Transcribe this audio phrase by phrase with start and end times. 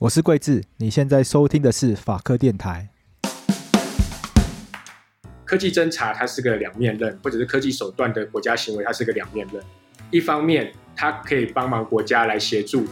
[0.00, 2.88] 我是贵智，你现在收听的是法科电台。
[5.44, 9.60] 科技侦查它是个两面刃，或者是科技手段的国家行为，它是个两面刃。
[10.12, 12.86] 一方面，它可以帮忙国家来协助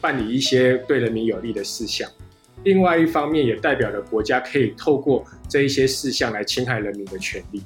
[0.00, 2.08] 办理一些对人民有利的事项；
[2.64, 7.62] 另外一方面，也代表了国家可以透过这一些事项来侵害人民的权利。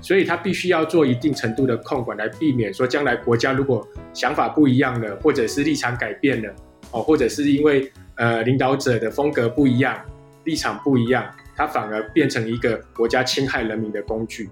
[0.00, 6.54] 所以，它必须要做一定程度的控管，来避免说将来国家如果想法不一样了，或者是立场改变了，
[6.92, 7.92] 哦，或者是因为
[8.22, 10.00] 呃，领导者的风格不一样，
[10.44, 14.48] 立场不一样，它反而变成一个国家侵害人民的工具。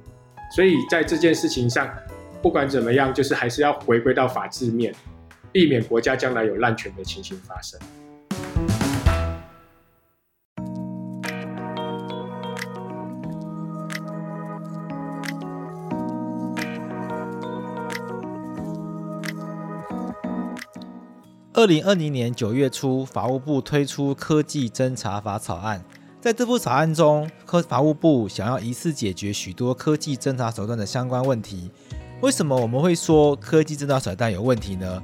[0.57, 1.89] 所以在这件事情上，
[2.43, 4.93] 不管怎么样，就是还是要回归到法治面，
[5.53, 7.79] 避免国家将来有滥权的情形发生。
[21.61, 25.85] 二零二零年九月初，法务部推出科技侦查法草案。
[26.19, 31.71] 在这部草案中，科法务部想要一次解决许多科技侦查手段的相关问题。
[32.23, 35.03] 为什么我们会说科技侦查手段有问题呢？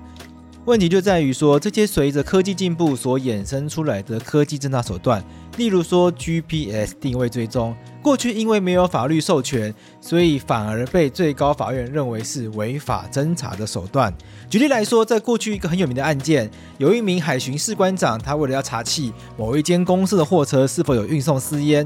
[0.65, 5.23] 问题就在于说，这些随着科技进步所衍生出来的科技侦查手段，
[5.57, 7.75] 例如说 GPS 定位追踪。
[8.03, 14.15] 过去因为没有法律授权，所以反而被最高法院认为是违法侦查的手段。
[14.49, 21.85] 举例来说，在过去一个很有名的案件，有一名海巡士官长，他为了要查缉某一间公司的货车是否有运送私烟，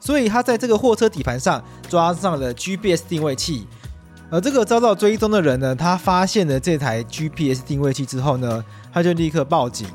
[0.00, 3.66] 所以他在这个货车底盘上装上了 GPS 定位器。
[4.28, 9.86] 而这个遭到追踪的人呢，他发现了这台 GPS 定位器之后呢，他就立刻报警。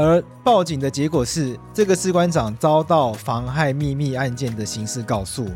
[0.00, 5.46] 而报警的结果是，这个士官长遭到妨害秘密案件的刑事告诉，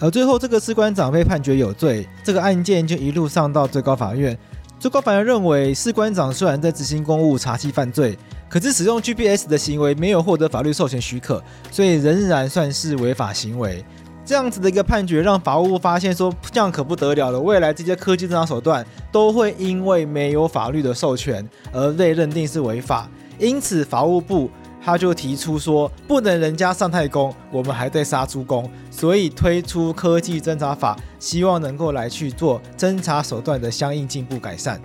[0.00, 4.36] 而最后这个士官长被判决有罪，这个案件就一路上到最高法院。
[4.80, 8.18] 最高法院认为，士官长虽然在执行公务查缉犯罪，
[8.48, 13.84] 可是使用 GPS 的行为没有获得法律授权许可，所以仍然算是违法行为。
[14.24, 23.06] 这样子的一个判决，让法务部发现说，这样可不得了了，未来这些科技侦查手段都会因为没有法律的授权而被认定是违法。
[23.44, 24.50] 因此，法务部
[24.82, 34.80] 他就提出说，不能人家上太公，我们还在杀猪工，所以推出科技侦查法，希望能够来去做侦查手段的相应进步改善。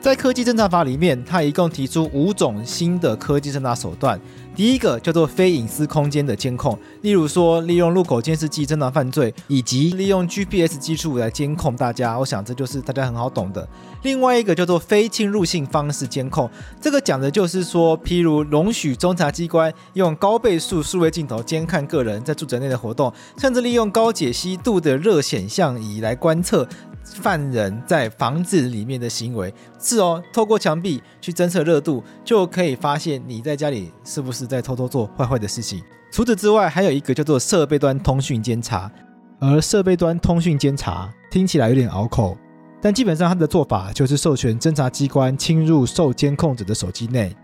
[0.00, 4.20] 在科技侦查法里面，他一共提出五种新的科技侦查手段。
[4.56, 12.16] 第一个叫做非隐私空间的监控，例如说利用路口监视器侦查犯罪，以及利用 GPS 技术来监控大家。
[12.16, 13.68] 我想这就是大家很好懂的。
[14.02, 16.48] 另外一个叫做非侵入性方式监控，
[16.80, 26.68] 这个讲的就是说，譬如容许侦查机关用高倍数数位镜头监看个人在住宅内的活动，甚至利用高解析度的热显像仪来观测。
[27.04, 35.82] 犯人在房子里面的行为是哦，透过墙壁去侦测热度，就可以发现你在家里是不是在偷偷做坏坏的事情。
[36.10, 38.90] 除此之外，还有一个叫做设备端通讯监察，
[39.38, 42.36] 而设备端通讯监察听起来有点拗口，
[42.80, 47.36] 但基本上它的做法就是授权侦查机关侵入受监控者的手机内，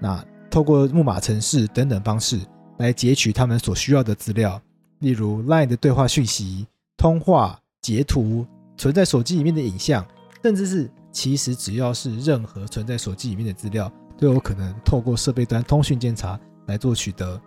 [0.00, 2.40] 那透过木马程式等等方式
[2.78, 4.60] 来截取他们所需要的资料，
[4.98, 8.44] 例如 LINE 的对话讯息、通话、截图。
[8.76, 10.04] 存在手机里面的影像，
[10.42, 17.40] 甚至是其实只要是任何存在手机里面的资料，都有可能透过设备端通讯监察来做取得。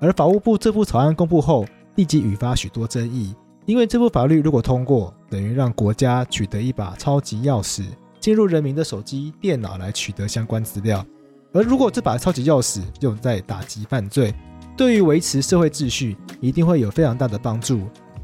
[0.00, 1.64] 而法务部这部草案公布后，
[1.96, 3.34] 立即引发许多争议，
[3.66, 7.84] 因为这部法律如果通过，等于让国家取得一把超级钥匙，
[8.18, 11.04] 进入人民的手机、电脑来取得相关资料。
[11.52, 14.34] 而如果这把超级钥匙用在打击犯罪，
[14.76, 17.82] 对于维持社会秩序，一定会有非常大的帮助。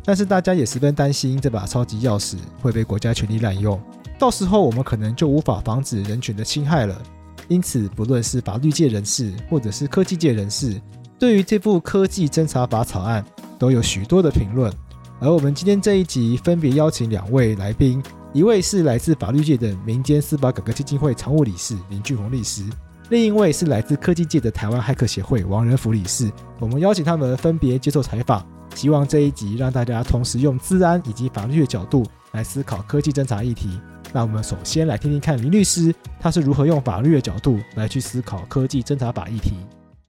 [0.08, 3.78] 但是大家也十分担心这把超级钥匙会被国家权力滥用，
[4.18, 6.98] 到时候我们可能就无法防止人权的侵害了。
[7.46, 10.80] 因此，不论是法律界人士或者是科技界人士，
[11.18, 13.22] 对于这部科技侦查法草案
[13.58, 14.72] 都有许多的评论。
[15.20, 18.02] 而我们今天这一集分别邀请两位来宾，
[18.32, 22.64] 一位是来自法律界的民间司法改革基金会常务理事林俊宏律师，
[23.10, 26.32] 另一位是来自科技界的台湾骇客协会王仁福理事。
[26.60, 28.42] 我们邀请他们分别接受采访。
[28.74, 33.80] 希望这一集让大家同时用治安以及法律的角度来思考科技侦查议题。
[34.12, 39.56] 那我们首先来听听看林律师他是如何用法律的角度来去思考科技侦查法议题。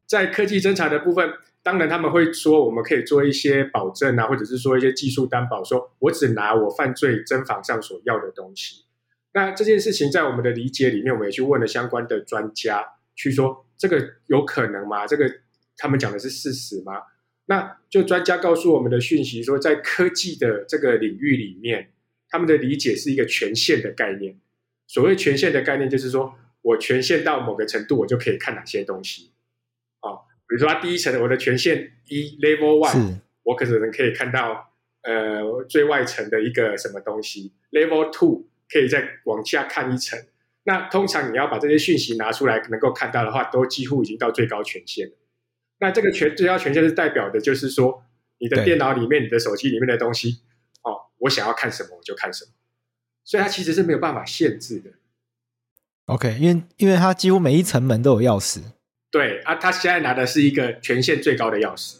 [0.07, 1.29] 在科技侦查的部分，
[1.61, 8.85] 当然他们会说我们可以做一些保证啊，或者是说一些技术担保，说我只拿我犯罪侦防上所要的东西。
[9.33, 12.83] 那这件事情在我们的理解里面，我们也去问了相关的专家，
[13.15, 15.05] 去说这个有可能吗？
[15.05, 15.29] 这个
[15.77, 16.93] 他们讲的是事实吗？
[17.49, 21.91] 那就专家告诉我们的讯息说，在科技的这个领域里面，
[22.29, 24.39] 他们的理解是一个权限的概念。
[24.85, 29.31] 所谓权限的概念，就是说我权限到某个程度，我就可以看哪些东西。
[30.01, 40.19] 哦，比如说它第一层我的权限一 Level One，我可能可以看到呃最外层的一个什么东西，Level Two 可以再往下看一层。
[40.65, 45.13] 那通常你要把这些讯息拿出来能够看到的话，都几乎已经到最高权限了。
[45.79, 48.03] 那这个权最高权限是代表的，就是说
[48.37, 50.41] 你的电脑里面、你的手机里面的东西，
[50.83, 52.51] 哦，我想要看什么我就看什么，
[53.23, 54.91] 所以它其实是没有办法限制的。
[56.05, 58.61] OK，因为因为它几乎每一层门都有钥匙。
[59.11, 61.97] 对啊，他现在拿的是一个权限最高的钥匙，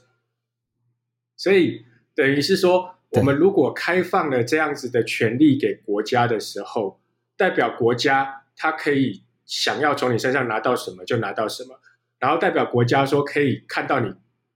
[1.35, 1.83] 所以
[2.13, 7.01] 等于是说，我们如果开放了这样子的权利给国家的时候，
[7.35, 11.79] 代表国家它可以想要从你身上拿到什么就拿到什么。
[12.19, 14.13] 然后代表国家说可以看到你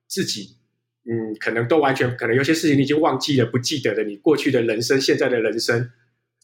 [0.08, 0.58] 自己，
[1.06, 5.90] 嗯，可能都完全可能有些事情你已经忘记了、不记得的，你过去的人生、现在的人生、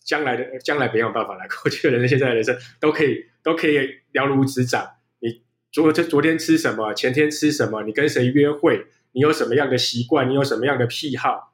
[0.04, 3.78] 将来的将来没有办法来，过去的人生、现在的人生都可以都可以
[4.14, 4.90] 了如指掌。
[5.20, 6.94] 你昨天昨天吃什么？
[6.94, 7.84] 前天吃什么？
[7.84, 8.86] 你跟谁约会？
[9.12, 10.30] 你有什么样的习惯？
[10.30, 11.54] 你有什么样的癖好？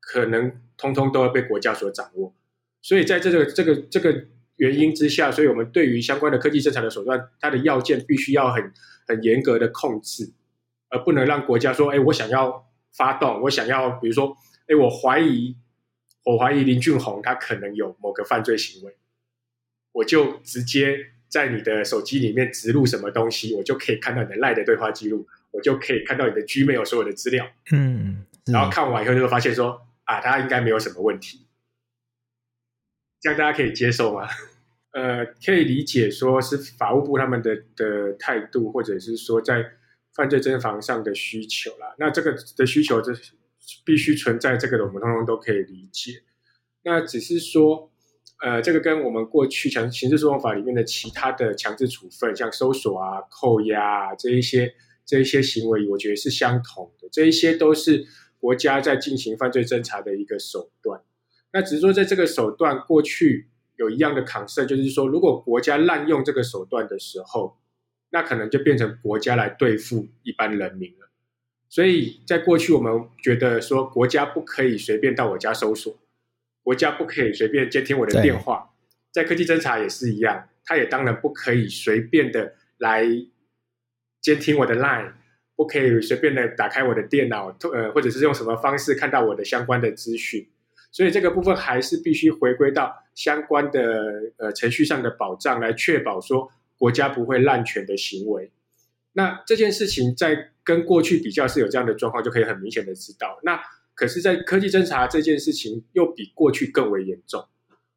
[0.00, 2.34] 可能通通都要被国家所掌握。
[2.80, 8.72] 所以在这个这个这个原因之下，所以我们对于相关的科技侦查的手段，它的要件必须要很。
[9.10, 10.32] 很严格的控制，
[10.88, 14.36] 而不能让国家说：“哎，我想要发动，我想要，比如说，
[14.68, 15.56] 哎，我怀疑，
[16.24, 18.96] 我怀疑林俊宏他可能有某个犯罪行为，
[19.92, 27.50] 我就直接在你的手机里面植入什么东西，我就可以看到你的赖的对话记录，我就可以看到你的 Gmail 所有的资料。
[27.72, 31.46] 嗯，然后看完以后就会发现说，啊，他应该没有什么问题，
[33.20, 34.28] 这样大家可以接受吗？”
[34.92, 39.64] 呃，可以理解说是法务部他们的的态度，或者是说在
[40.16, 41.94] 犯罪侦防上的需求啦。
[41.96, 43.12] 那这个的需求，这
[43.84, 46.24] 必须存在，这个我们通通都可以理解。
[46.82, 47.92] 那只是说，
[48.42, 54.74] 呃，这个跟我们过去强刑事诉讼法里面的其他的强制处分，像搜索啊、扣押啊这一些
[55.06, 57.08] 这一些行为，我觉得是相同的。
[57.12, 58.04] 这一些都是
[58.40, 61.00] 国家在进行犯罪侦查的一个手段。
[61.52, 63.49] 那只是说，在这个手段过去。
[63.80, 67.56] 有一样的 concern，就是说，如果国家滥用这个手段的时候，
[68.10, 71.08] 那可能就变成国家来对付一般人民了。
[71.70, 75.98] 所以在过去，我们觉得说，国家不可以随便到我家搜索，
[76.62, 78.70] 国家不可以随便接听我的电话。
[79.10, 83.06] 在科技侦查也是一样，他也当然不可以随便的来
[84.20, 85.14] 监听我的 line，
[85.56, 90.46] 不可以随便的打开我的电脑，呃，或者是用什么方式看到我的相关的资讯。
[90.92, 98.50] 所以这个部分还是必须回归到相关的呃程序上的保障，来确保说国家不会滥权的行为。
[99.12, 103.38] 那这件事情在跟过去比较是有这样的状况，就可以很明显的知道。
[103.42, 103.60] 那
[103.94, 107.44] 可是，在科技侦查这件事情又比过去更为严重。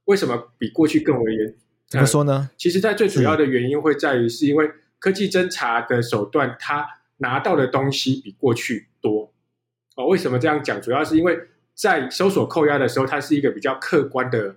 [0.06, 1.56] 为什么比过去更为严？
[1.88, 2.50] 怎么说呢？
[2.58, 4.70] 其实，在最主要的原因会在于，是因为
[5.00, 6.86] 科技侦查的手段，它
[7.18, 9.34] 拿到的东西比过去多。
[9.96, 10.80] 哦，为什么这样讲？
[10.82, 11.40] 主要是因为。
[11.76, 14.56] 在搜索扣押的时候，它是一个比较客观的、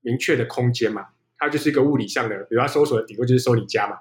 [0.00, 1.08] 明确的空间嘛，
[1.38, 3.98] 它就是一个物理上的，比如它搜索的顶多就是搜你家嘛，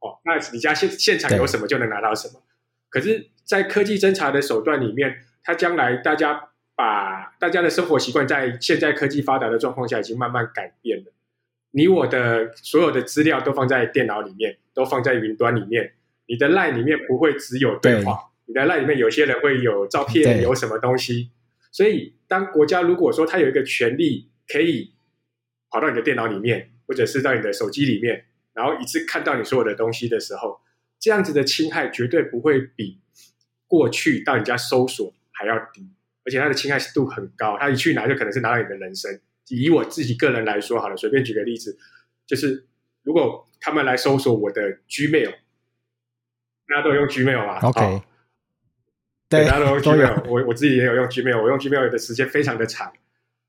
[0.00, 2.42] 哦，那你家现现场有什么就能拿到什么。
[2.88, 11.12] 可是，在科技侦查的手段里面，它将来大家把大家的生活习惯在现在科技发达的状况下已经慢慢改变了。
[11.72, 15.92] 你我的所有的资料都放在电脑里面，都放在云端里面，
[16.26, 21.30] 你的 LINE 里面不会只有对话，对你的 LINE 里面有些人会有照片，有什么东西。
[21.70, 24.94] 所以，当国家如果说它有一个权利可以
[25.70, 30.60] 跑到你的电脑里面，或者是到你的手机里面，然后一次看到你所有的东西的时候，
[30.98, 33.00] 这样子的侵害绝对不会比
[33.66, 35.86] 过去到你家搜索还要低，
[36.24, 37.56] 而且它的侵害度很高。
[37.58, 39.20] 他一去拿就可能是拿到你的人生。
[39.48, 41.78] 以我自己个人来说，好了，随便举个例子，
[42.26, 42.66] 就是
[43.02, 45.34] 如果他们来搜索我的 Gmail，
[46.66, 48.02] 大家都有用 Gmail 嘛？OK。
[49.30, 52.90] 对，大家都用 Gmail，我我自己也有用 Gmail，我用 Gmail 的时间非常的长。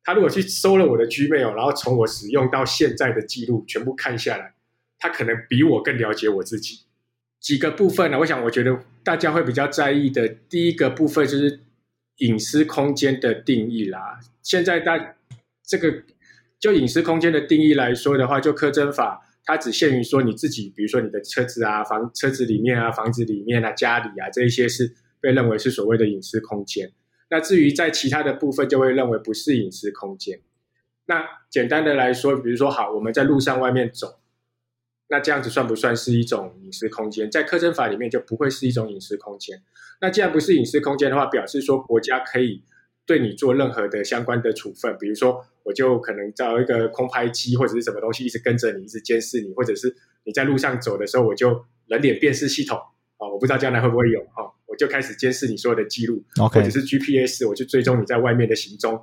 [0.04, 4.54] 他如果去搜了我的 Gmail，然后从我使用到现在的记录全部看下来，
[4.98, 6.80] 他可能比我更了解我自己。
[7.40, 8.20] 几个部分呢？
[8.20, 11.62] 我想，我觉得大家会比较在意的第一个部分就是
[12.18, 14.20] 隐私空间的定义啦。
[14.44, 15.16] 现在大
[15.66, 16.04] 这个
[16.60, 24.94] 就隐私空间的定义来说的话，就科征法它只限于说你自己，比如说你的车子啊、房车子里面啊、房子里面啊、家里啊这一些是。
[25.22, 26.92] 被认为是所谓的隐私空间，
[27.30, 30.42] 那至于在其他的部分，就会认为不是隐私空间。
[31.06, 34.20] 那简单的来说，比如说好，我们在路上外面走，
[35.10, 37.30] 那这样子算不算是一种隐私空间？
[37.30, 39.62] 在科侦法里面就不会是一种隐私空间。
[40.02, 42.64] 那既然不是隐私空间的话，表示说国家可以
[43.06, 52.80] 对你做任何的相关的处分，比如说我就可能找一个空拍机或者是什么东西一直跟着你，一直监视你，或者是你在路上走的时候，我就人脸辨识系统。
[53.18, 58.96] 我我不知道将来会不会有哈、哦，就开始监视你所有的记录.或者是 GPS，我就追踪你在外面的行踪，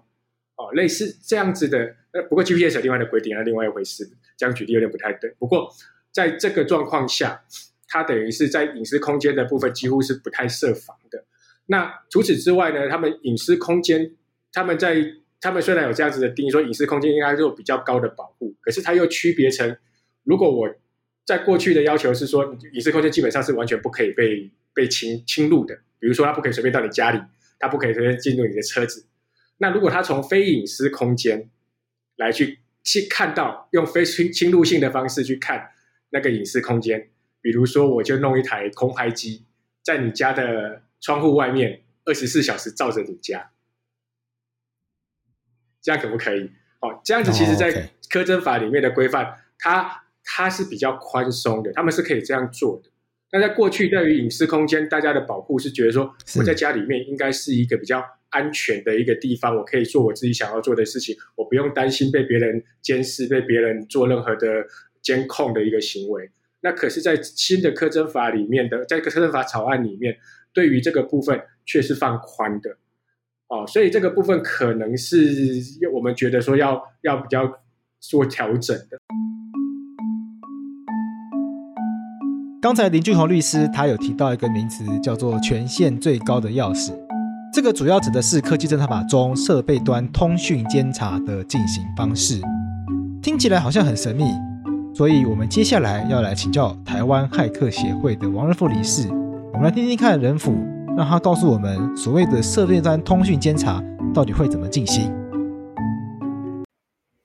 [0.56, 1.94] 哦，类似这样子的。
[2.12, 5.30] 呃，不过 GPS 有另外的规定，那另外一回事，这样举例有点不太对。
[5.38, 5.70] 不过
[6.10, 7.44] 在这个状况下，
[7.86, 11.24] 它等于是在隐私空间的部分几乎是不太设防的。
[11.66, 14.16] 那除此之外呢，他们隐私空间，
[14.52, 14.96] 他们在
[15.40, 19.76] 他们虽然有这样子的定义，说隐私空间应该有比较高的保护，可是它又区别成，
[20.24, 20.74] 如果我
[21.26, 27.18] 在过去的要求是说，隐私空间基本上是完全不可以被被侵侵入的，比如说他不可以随便到你家里，
[27.58, 29.06] 他不可以随便进入你的车子。
[29.56, 31.48] 那如果他从非隐私空间
[32.16, 35.70] 来去去看到，用非侵侵入性的方式去看
[36.10, 37.08] 那个隐私空间，
[37.40, 39.46] 比如说我就弄一台空拍机
[39.82, 43.50] 在你家的窗户外面，二十四小时照着你家。
[45.80, 46.50] 这样可不可以？
[46.80, 49.34] 哦，这样子其实，在科侦法里面的规范，oh.
[49.58, 52.90] 它它是比较宽松的，他们是可以这样做的。
[53.30, 64.64] 但在过去，对于隐私空间，大家的保护是觉得说，我在家里面应该是一个比较安全的一个地方，我可以做我自己想要做的事情，我不用担心被别人监视、被别人做任何的
[65.02, 66.30] 监控的一个行为。
[66.60, 70.16] 那可是，在新的科侦法里面的，在科侦法草案里面，
[70.52, 72.78] 对于这个部分却是放宽的。
[73.48, 75.18] 哦，所以这个部分可能是
[75.92, 77.60] 我们觉得说要要比较
[78.00, 78.98] 做调整的。
[82.66, 86.90] 刚才林俊宏律师他有提到一个名词叫做权限最高的钥匙，
[87.52, 92.40] 这个主要指的是科技侦查法中设备端通讯监察的进行方式，
[93.22, 94.24] 听起来好像很神秘，
[94.92, 99.06] 所以我们接下来要来请教台湾骇客协会的王仁富理事，
[99.52, 100.52] 我们来听听看仁富。
[100.96, 103.80] 让他告诉我们，所谓的设备端通讯监察
[104.12, 105.14] 到底会怎么进行？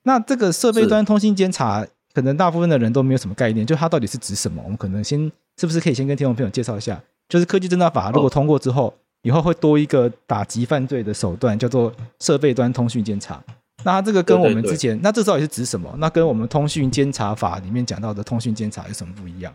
[0.03, 4.62] 那这个设备端通讯监察，可能大部分的人都没有什么概念，就它到底是指什么？
[4.63, 7.01] 我们可能先是不是可以先跟听众朋友介绍一下？
[7.30, 13.44] 就是科技侦查法如果通过之后，以后会多一个打击犯罪的手段，叫做设备端通讯监察。
[13.84, 15.94] 那它这个跟我们之前，那这到底是指什么？
[15.98, 19.53] 那跟我们通讯监察法里面讲到的通讯监察有什么不一样？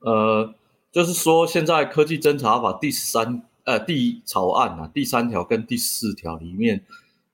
[0.00, 0.54] 呃。
[0.92, 6.84] 就是说，现在科技侦查法第十三呃第一草案啊，第三条跟第四条里面，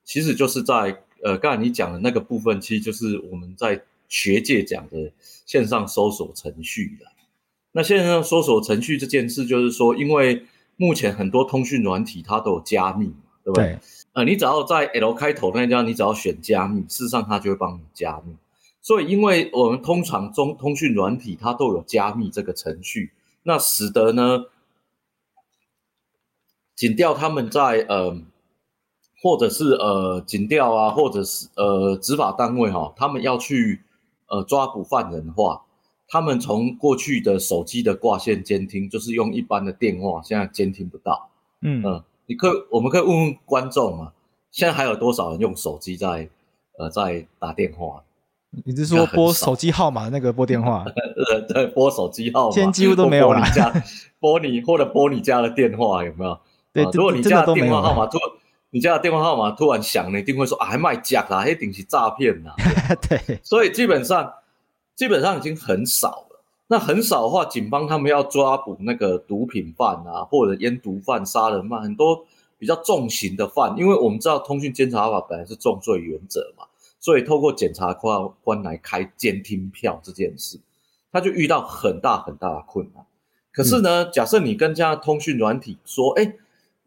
[0.05, 5.13] 其实就是在呃刚才你讲的那个部分，其实就是我们在学界讲的
[5.47, 7.07] 线上搜索程序的。
[7.73, 10.45] 那线上搜索程序这件事，就是说，因为
[10.77, 13.65] 目前很多通讯软体它都有加密嘛，对不对？
[13.67, 13.79] 对
[14.15, 18.35] 呃，你只要在 L 开头那家，你只要选加密，事实上它就会帮你加密。
[18.81, 23.13] 所以，因为我们通常中通讯软体它都有加密这个程序。
[23.43, 24.47] 那使得呢，
[26.75, 28.21] 警调他们在呃，
[29.23, 33.83] 或者是呃警调啊，或者是呃执法单位哈、哦，他们要去
[34.29, 35.63] 呃抓捕犯人的话，
[36.09, 41.29] 他们从过去的手机的挂线监听，就是用一般的电话，现在监听不到。
[41.63, 41.83] 嗯
[42.27, 44.13] 你可以我们可以问问观众嘛，
[44.51, 46.29] 现在还有多少人用手机在
[46.79, 48.03] 呃在打电话？
[48.65, 50.85] 你是说拨手机号码那个拨电话？
[51.31, 53.43] 呃，对，拨手机号码，现在几乎都没有了。
[54.21, 56.39] 拨你或者拨你家的电话有没有？
[56.73, 58.19] 对，如果你家的电话号码突，
[58.71, 62.55] 你家的电话号码突然响，你一定会说啊，还卖假啦，一定是诈骗啦。
[63.09, 64.33] 对，所以基本上
[64.95, 66.43] 基本上已经很少了。
[66.67, 72.25] 那很少的话，警方他们要抓捕那个毒品犯啊，或者烟毒犯、杀人犯，很多
[72.59, 76.65] 比较重刑的犯，因为我们知道通讯监察法本来是重罪原则嘛。
[77.01, 80.59] 所以，透过检察官官来开监听票这件事，
[81.13, 83.07] 他就遇到很大很大的困难。
[83.53, 86.35] 可是呢，嗯、假设你跟这样通讯软体说：“哎，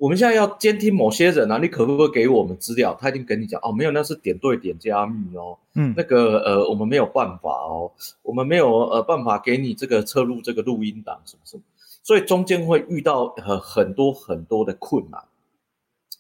[0.02, 5.56] 我们现在要监听某些人啊，你可不可以给我们资料？”他一定跟你讲：“哦，没有，那是点对点加密哦。
[5.76, 7.92] 嗯，那个呃，我们没有办法哦，
[8.24, 11.62] 我们没有呃办法给你这个测录这个录音档什么什么。”
[12.02, 15.24] 所以中间会遇到很很多很多的困难。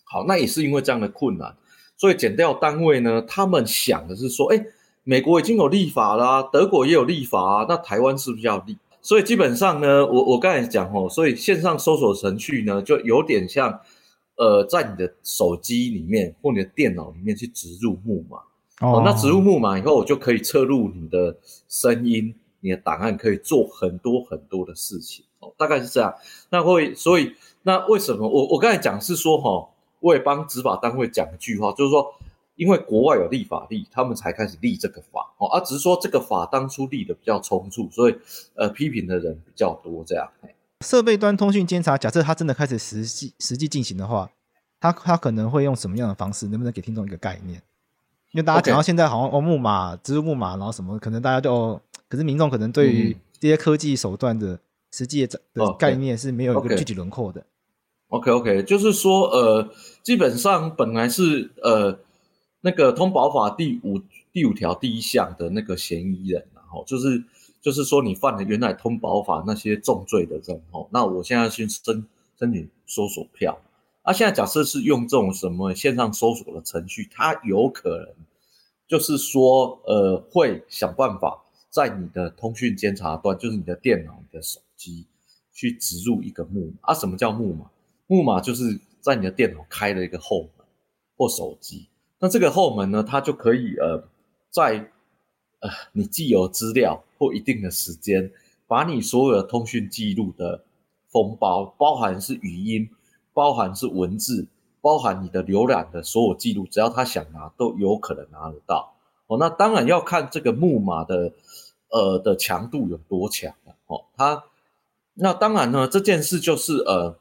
[0.04, 1.56] 好，那也是因为这样的困难。
[1.98, 4.64] 所以减掉单位呢，他们想的是说，哎，
[5.04, 8.78] 美国已经有立法啦，德国也有立法啊，那台湾是不是要立？
[9.02, 13.80] 所以基本上呢，我我刚才讲哦，所以线上搜索程序呢，就有点像，
[14.36, 18.38] 呃，在你的手机里面或你的电脑里面去植入木马
[18.88, 21.36] 哦，哦，那植入木马以后，我就可以侧入你的
[21.68, 26.14] 声音，你的档案可以做很多很多的事情哦，大概是这样。
[26.50, 29.68] 那会，所以那为什么我我刚才讲是说哈、哦？
[30.00, 32.12] 我也帮执法单位讲一句话，就是说，
[32.56, 38.16] 因为国外有立法立，他们才开始立这个法哦，啊，只是说这个法当初立的比较匆促，所以
[38.56, 40.04] 呃，批评的人比较多。
[40.06, 40.30] 这样，
[40.82, 44.30] 设备端通讯监察，假设它真的开始实际实际进行的话，
[44.80, 46.48] 它它可能会用什么样的方式？
[46.48, 47.62] 能不能给听众一个概念？
[48.32, 54.60] 因为大家讲到现在，好像哦木马、植入木马，然后什么，可能大家就，可是民众可能对于这些科技手段的
[54.92, 55.40] 实际的
[55.78, 57.46] 概念是没有一个具体轮廓的。
[58.08, 59.70] OK OK，就是说呃，
[60.04, 61.98] 基本上本来是呃
[62.62, 64.00] 那个通保法第五
[64.32, 67.24] 第五条第一项的那个嫌疑人，然后就是
[67.62, 72.06] 就是说你犯了原来通保法那些重罪的人，哦，那我现在去申
[72.40, 73.60] 申请搜索票。
[74.04, 78.08] 啊，现在假设是用这种什么线上搜索的程序，它有可能
[78.88, 85.06] 就是说，呃，会想办法在你的通讯监察端，就是你的电脑、你的手机，
[85.54, 86.92] 去植入一个木马。
[86.92, 87.70] 啊，什么叫木马？
[88.08, 90.66] 木马就是在你的电脑开了一个后门
[91.16, 91.88] 或手机，
[92.22, 94.08] 那这个后门呢，它就可以呃，
[94.50, 94.90] 在
[95.60, 98.32] 呃你既有资料或一定的时间，
[98.66, 100.64] 把你所有的通讯记录的
[101.10, 102.90] 封包，包含是语音。
[103.34, 104.46] 包含是文字，
[104.82, 108.94] 包含你的浏览的所有记录，只要他想拿，都有可能拿得到。
[109.28, 111.32] 哦，那当然要看这个木马的，
[111.88, 113.74] 呃的强度有多强了。
[113.88, 114.44] 哦，它，
[115.14, 117.18] 那当然呢，这件事就是呃，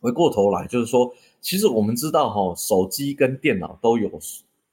[0.00, 1.12] 回过头来就是说，
[1.46, 4.10] 其实我们知道哈、哦，手机跟电脑都有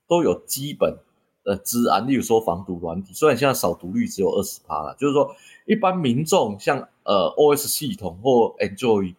[0.08, 0.98] 都有基本
[1.44, 5.36] 的治安，例如说防毒软体，虽然现在扫毒率只有二十趴了，就是说
[5.68, 9.14] 一般民众像呃 OS 系统或 Android。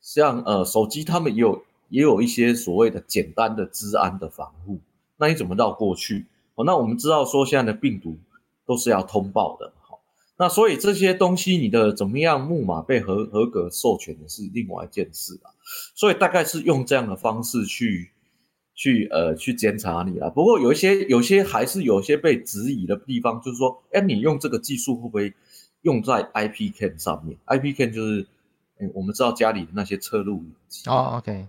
[0.00, 4.78] 像呃手机，他们也有也有一些所谓的简单的治安的防护，
[5.18, 6.26] 那你怎么绕过去？
[6.54, 8.16] 哦，那我们知道说现在的病毒
[8.64, 9.72] 都是要通报的，
[10.40, 15.52] 那所以这些东西你的怎么样木马被合合格授权的是另外一件事啊，
[15.94, 18.10] 所以大概是用这样的方式去
[18.74, 20.30] 去呃去监察你啊。
[20.30, 25.34] 不过有一些有些还是有些被质疑的地方，就是说，哎，你用这个技术会不会
[25.82, 28.26] 用在 IP Cam 上面？IP Cam 就是。
[28.94, 31.46] 我们知道家里的那些侧录影机哦，OK，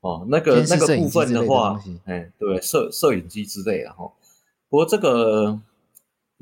[0.00, 4.12] 哦，那个那个部分的话，哎，对，摄摄影机之类的哈。
[4.68, 5.58] 不过这个，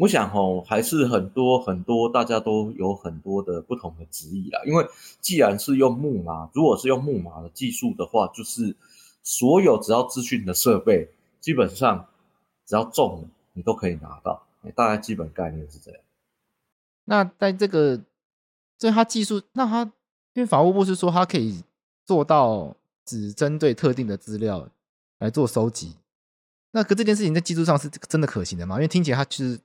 [0.02, 4.60] 我想哦，还是很多很多大家都有很多的不同的质疑啦。
[4.66, 4.84] 因为
[5.20, 8.74] 既然是用木马，如果是用木马的技术的话，就是
[9.22, 11.08] 所有只要资讯的设备，
[11.40, 12.08] 基本上
[12.66, 14.42] 只要中，你都可以拿到。
[14.74, 16.00] 大概基本概念是这样。
[17.04, 18.00] 那在这个，
[18.78, 19.92] 所以它技术，那它。
[20.34, 21.62] 因为法务部是说，它可以
[22.06, 22.74] 做到
[23.04, 24.66] 只针对特定的资料
[25.18, 25.94] 来做收集。
[26.70, 28.76] 那可这件事情在技术上是真的可行的吗？
[28.76, 29.60] 因为听起来它其实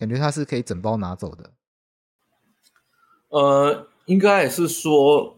[0.00, 1.52] 感觉它是可以整包拿走的。
[3.28, 5.36] 呃，应该也是说，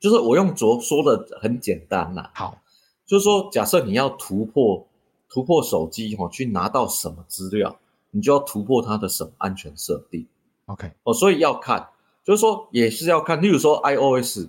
[0.00, 2.30] 就是我用着说的很简单啦。
[2.34, 2.56] 好，
[3.04, 4.86] 就是说，假设你要突破
[5.28, 7.76] 突破手机哦，去拿到什么资料，
[8.12, 10.26] 你就要突破它的什么安全设定。
[10.66, 11.88] OK，哦，所以要看。
[12.24, 14.48] 就是说，也是要看，例如说 iOS，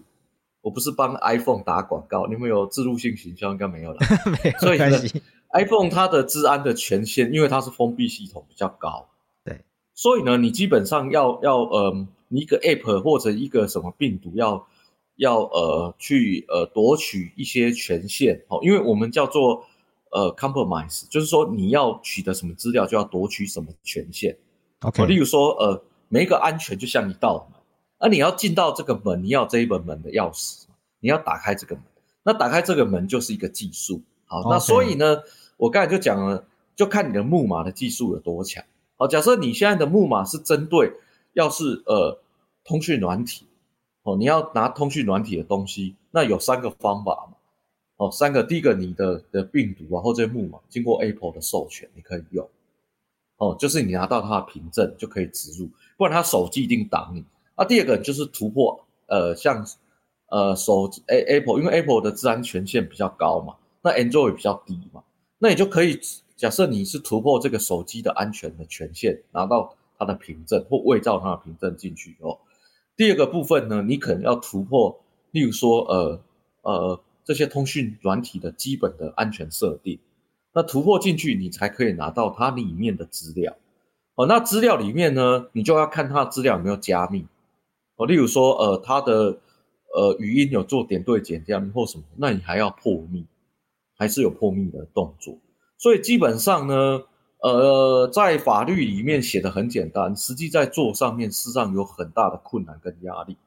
[0.62, 4.00] 我不是帮 iPhone 打广告，你们有置入性行销应该没有了，
[4.44, 4.60] 没有。
[4.60, 4.98] 所以呢
[5.54, 9.17] ，iPhone 它的治安的权限，因为它是封闭系统比较高，对，
[9.98, 14.68] 所以呢，你基本上要要呃，你一个 App 或者一个什么病毒要
[15.16, 19.66] 要呃去呃夺取一些权限，哦，因为我们叫做
[20.12, 24.38] 呃 compromise，就是说你要取得什么资料就要夺取什么权限
[24.82, 27.60] ，OK，例如说呃，每一个安全就像一道门。
[27.98, 30.66] 而你要进到这个门，你要这一本门的钥匙，
[31.00, 31.84] 你要打开这个门。
[32.22, 34.04] 那打开这个门就是一个技术。
[34.28, 35.24] 好.那所以呢，
[35.58, 38.64] 我刚才就讲了，就看你的木马的技术有多强。
[38.98, 40.92] 好，假设你现在的木马是针对，
[41.34, 42.20] 要是呃
[42.66, 43.46] 通讯软体，
[44.04, 47.38] 哦，你要拿通讯软体的东西，那有三个方法嘛。
[47.98, 52.48] 哦，三个，第一个你的的病毒啊，或者木马经过 Apple 的授权，你可以用。
[53.38, 57.24] 哦，就是你拿到它的凭证就可以植入，不然它手机一定挡你。
[57.56, 59.66] 那、啊、第二个就是突破，呃，像
[60.28, 65.04] 呃手 A Apple，因为 Apple 的资安权限比较高嘛，那 Android 比较低嘛，
[65.40, 66.00] 那你就可以
[66.38, 72.40] 假设你是突破这个手机的安全的权限，拿到它的凭证或伪造它的凭证进去以后，
[72.96, 75.00] 第二个部分呢，你可能要突破，
[75.32, 76.22] 例如说呃
[76.62, 80.00] 呃这些通讯软体的基本的安全设定，
[80.54, 83.58] 那突破进去你才可以拿到它里面的资料，
[84.16, 87.26] 哦，那资料里面呢，你就要看它的资料有没有加密。
[87.96, 89.40] 哦，例如说，呃，它的
[89.96, 93.26] 呃语音有做点对点这样或什么，那你还要破密，
[93.98, 95.36] 还是有破密的动作。
[95.78, 97.04] 所以基本上呢，
[97.40, 103.38] 呃，在法律里面写的很简单，实际在做上面，事实上有很大的困难跟压力。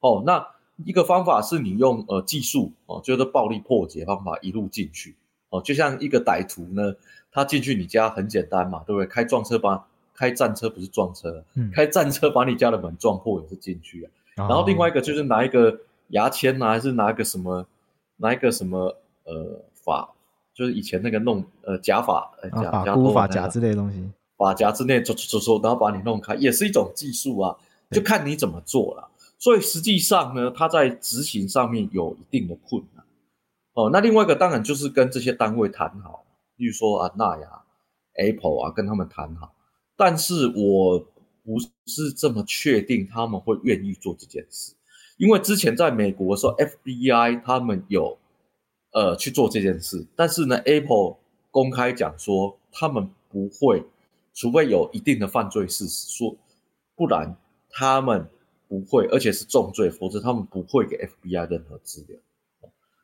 [0.00, 0.46] 哦，那
[0.84, 5.16] 一个方法是你用呃技术哦，就是暴力破解方法一路进去。
[5.50, 6.94] 哦，就像一个歹徒呢，
[7.30, 9.06] 他进去你家很简单嘛，对不对？
[9.06, 9.86] 开撞车把。
[10.14, 14.06] 开战车不是撞车，嗯、开战车把你家的门撞破也是进去啊。
[14.36, 15.76] 哦、然后另外一个就是拿一个
[16.08, 17.66] 牙签啊，还是拿一个什么，
[18.18, 20.12] 拿一个什么呃法，
[20.54, 24.02] 就是以前那个弄呃假发呃假发箍发夹之类的东西，
[24.36, 27.56] 发夹之类，走走走然后把你弄开，也是一种技术啊，
[27.90, 29.08] 就看你怎么做了。
[29.38, 33.04] 所以实际上呢，它在执行上面有一定的困难。
[33.74, 36.24] 哦，那另外一个当然就是跟这些单位谈好，
[36.56, 37.62] 例如说啊，纳雅、
[38.18, 39.54] Apple 啊，跟他们谈好。
[39.96, 40.98] 但是我
[41.44, 44.74] 不是这么确定他们会愿意做这件事，
[45.16, 48.18] 因为之前在美国的时候，FBI 他们有
[48.92, 51.16] 呃去做这件事，但是呢，Apple
[51.50, 53.84] 公开讲说他们不会，
[54.32, 56.36] 除非有一定的犯罪事实，说
[56.94, 57.36] 不然
[57.70, 58.28] 他们
[58.68, 62.18] 不会，而且是重罪，否则他们不会给 FBI 任何资料。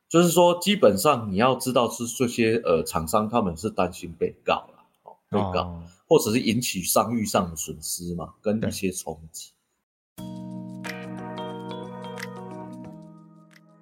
[0.08, 9.50] 就是说，基本上你要知道是这些呃厂商他们是担心被告了，哦，被告，哦、或者是引起商誉上的损失嘛，跟一些冲击。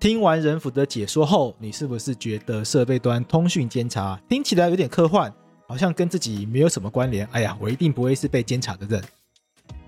[0.09, 5.35] 听完仁甫的解说后，你是不是觉得设备端通讯监察听起来有点科幻，
[5.67, 7.27] 好像跟自己没有什么关联？
[7.33, 9.03] 哎呀，我一定不会是被监察的人。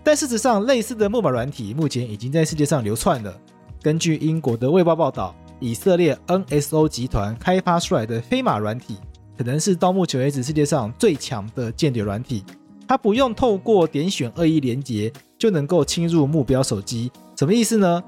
[0.03, 3.33] 但事实上，类似的木马软体目前已经在世界上流窜了。
[3.81, 5.33] 根据英国的《卫报》报道。
[5.61, 8.97] 以色列 NSO 集团开发出来的飞马软体，
[9.37, 12.45] 可能是到目前为止世界上最强的间谍软体。
[12.89, 18.03] 它不用透过点选恶意连结就能够侵入目标手机，什么意思呢？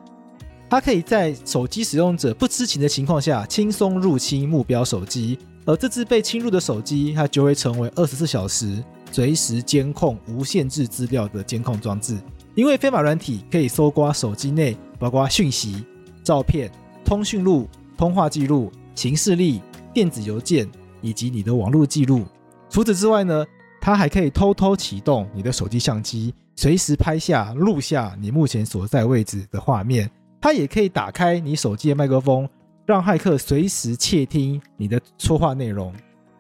[0.71, 12.17] 它可以在手机使用者不知情的情况下轻松入侵目标手机，而这只被侵入的手机，它就会成为二十四小时随时监控、无限制资料的监控装置。
[12.55, 15.85] 因为飞马软体可以搜刮手机内包括讯息、
[16.23, 16.71] 照片。
[17.03, 19.61] 通讯录、通话记录、行事历、
[19.93, 22.25] 电子邮件以及你的网络记录。
[22.69, 23.45] 除此之外呢，
[23.81, 30.09] 它还可以偷偷启动你的手机相机，随时拍下、录下你目前所在位置的画面。
[30.41, 32.49] 它也可以打开你手机的麦克风，
[32.87, 35.93] 让骇客随时窃听你的说话内容。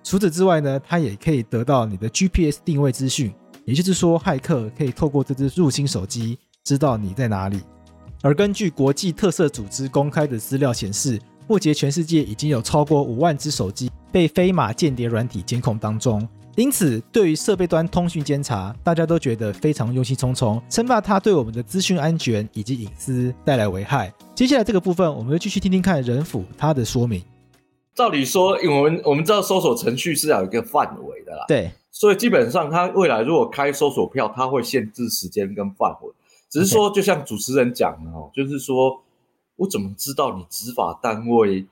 [0.02, 3.30] 除此之外呢，它也可以得到你的 GPS 定位资讯，
[3.66, 7.60] 也就是说，骇客可以透过这支入侵手机知道你在哪里。
[8.22, 16.26] 而根据国际特色组织公开的资料显示，目前全世界已经有超过五万只手机被飞马间谍软体监控当中。
[16.56, 24.12] 因此，对于设备端通讯监察，大家都觉得非常忧心忡忡，生怕它对我们的资讯安全以及隐私带来危害。
[24.34, 27.22] 接下来这个部分，我们会继续听听看仁府他的说明。
[27.94, 36.10] 照理说，因为我们我们知道搜索程序是要有一个范围的啦，对，所以基本上它未来如果开搜索票，它会限制时间跟范围。
[36.48, 39.00] 只是说，就像主持人讲的哦，就是说
[39.56, 41.64] 我怎么知道你执法单位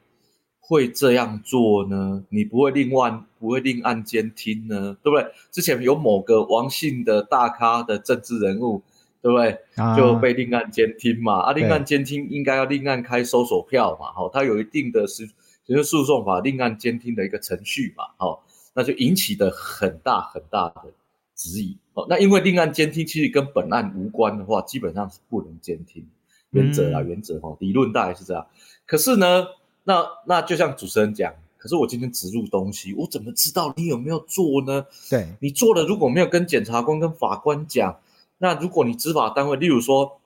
[0.68, 2.22] 会这样做呢？
[2.28, 4.94] 你不会另外不会另案监听呢？
[5.02, 5.26] 对不对？
[5.50, 8.82] 之前有某个王姓的大咖的政治人物，
[9.22, 9.58] 对不对？
[9.96, 11.40] 就被另案监听嘛。
[11.40, 14.12] 啊，另案监听应该要另案开搜索票嘛。
[14.12, 15.26] 好，它有一定的是
[15.64, 18.04] 就是诉讼法另案监听的一个程序嘛。
[18.18, 20.92] 好，那就引起的很大很大的
[21.34, 21.78] 质疑。
[21.94, 26.06] 哦那因为另案监听其实跟本案无关的话，基本上是不能监听。
[26.50, 28.46] 原则啊，原则哈，理论大概是这样。
[28.86, 29.46] 可是呢，
[29.88, 34.84] 那那就像主持人讲，可是我今天植入东西，我怎么知道你有没有做呢？
[35.08, 37.98] 对，你做了，如果没有跟检察官跟法官讲，
[38.36, 40.20] 那如果你执法单位，例如说，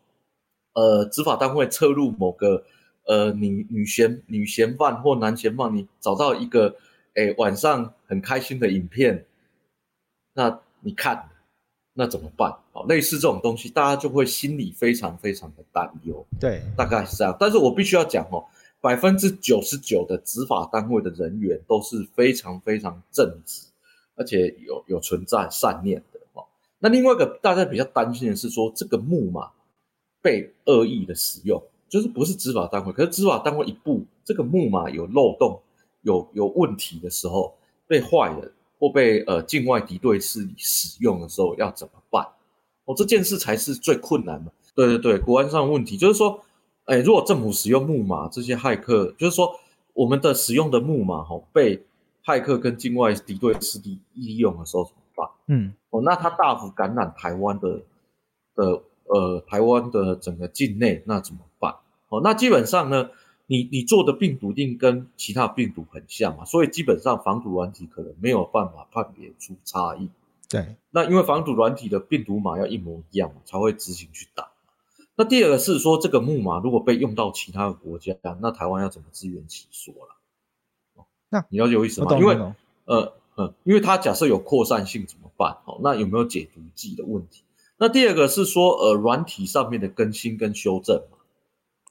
[0.72, 2.64] 呃，执法单位撤入某个
[3.06, 6.74] 呃女女嫌女嫌犯或男嫌犯，你找到一个
[7.14, 9.24] 诶晚上很开心的影片，
[10.34, 11.28] 那你看。
[11.94, 12.50] 那怎么办？
[12.72, 16.26] 好，类似这种东西，大家就会心里非常非常的担忧。
[16.40, 17.36] 对，大概是这样。
[17.38, 18.42] 但是我必须要讲哦，
[18.82, 23.68] 百分之九十九的执法单位的人员都是非常非常正直，
[24.16, 26.44] 而且有有存在善念的哦。
[26.80, 29.50] 那另外一个大家比较担心的是说，这个木马
[30.20, 35.58] 被恶意的使用，就是不是执法单位，可是执法单位一步这个木马有漏洞、
[36.02, 37.54] 有有问题的时候
[37.86, 38.52] 被坏人。
[38.82, 42.26] 或被呃境外敌对势力使用的时候要怎么办？
[42.84, 44.50] 哦，这件事才是最困难的。
[44.74, 46.42] 对对对，国安上的问题就是说，
[46.84, 49.58] 哎，如果政府使用木马，这些骇客就是说
[49.94, 51.82] 我们的使用的木马哈、哦、被
[52.24, 55.28] 骇客跟境外敌对势力利用的时候怎么办？
[55.46, 57.82] 嗯，哦，那它大幅感染台湾的
[58.54, 61.76] 的呃台湾的整个境内，那怎么办？
[62.08, 63.10] 哦，那基本上呢？
[63.46, 70.08] 你你做的病毒定跟其他病毒很像嘛，所以基本上防毒软体可能没有办法判别出差异。
[70.48, 74.48] 对，那因为防毒软体的病毒码要一模一样嘛，才会执行去打。
[75.16, 81.04] 那第二个是说，这个木马如果被用到其他的国家，那台湾要怎么自圆其说了？
[81.28, 82.18] 那你了解我意思吗？
[82.18, 82.34] 因为
[82.84, 85.58] 呃呃，因为它假设有扩散性怎么办？
[85.64, 87.42] 哦，那有没有解毒剂的问题？
[87.76, 91.18] 那第二个是说，呃，软体上面的更新跟修正嘛，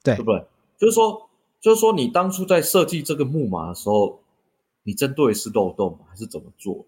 [0.02, 0.44] 对，对不对？
[0.78, 1.28] 就是说。
[1.62, 4.18] 就是说，你当初在设计这个木马的时候，
[4.82, 6.84] 你针对的是漏洞还是怎么做的？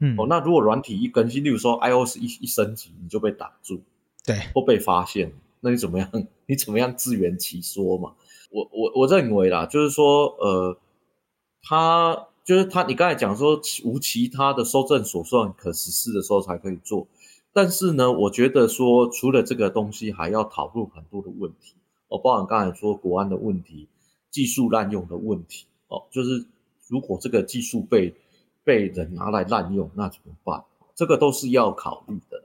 [0.00, 3.80] 嗯，哦，那如果软体一更新，例如说 iOS 一一升级，你就被挡住，
[4.24, 5.32] 对，或被发现，
[5.64, 6.10] 那你怎么样？
[6.46, 8.14] 你怎么样自圆其说嘛？
[8.50, 10.76] 我我我认为啦，就是说，呃，
[11.62, 17.06] 他就是他，你刚才讲说无其他的收证手算可实施的时候才可以做，
[17.52, 21.76] 但是呢，我觉得说除了这个东西，还要讨论很多的问题
[22.08, 23.88] 哦，包含刚才说国安的问题、
[24.32, 26.44] 技术滥用的问题哦，就是
[26.88, 28.12] 如果这个技术被
[28.64, 30.64] 被人拿来滥用，那怎么办？
[30.96, 32.42] 这个都是要考虑的。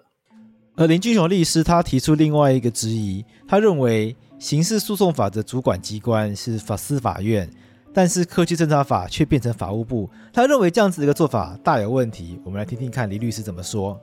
[0.79, 7.49] 而林俊雄律师他提出另外一个质疑，他认为刑事诉讼法的主管机关是法司法院，
[7.91, 10.07] 但是科技侦查法却变成法务部。
[10.31, 12.39] 他认为这样子的一个做法大有问题。
[12.45, 13.99] 我们来听听看李律师怎么说。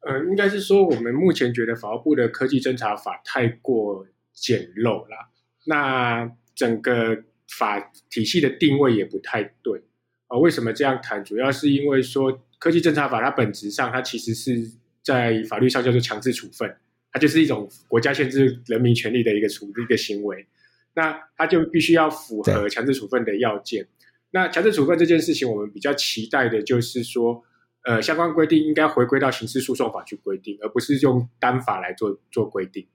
[0.00, 5.30] 呃，应该是说我们目前觉得法务部的科技侦查法太过简陋了，
[5.66, 7.16] 那整个
[7.56, 7.78] 法
[8.10, 9.84] 体系的定位也不太对。
[10.30, 11.22] 啊，为什么这样谈？
[11.24, 14.70] 主要是因为说，科技侦查法它本质上，它其实是
[15.02, 16.72] 在法律上叫做强制处分，
[17.10, 20.46] 它就是一种国家限制人民权利的一个处一个行为。
[20.94, 23.84] 那它就必须要符合强制处分的要件。
[24.30, 27.42] 那强制处分这件事情，我们比较期待的就是说，
[27.84, 32.86] 呃，相关规定应该回归到刑事诉讼法去规定，而不是用单法来做做规定。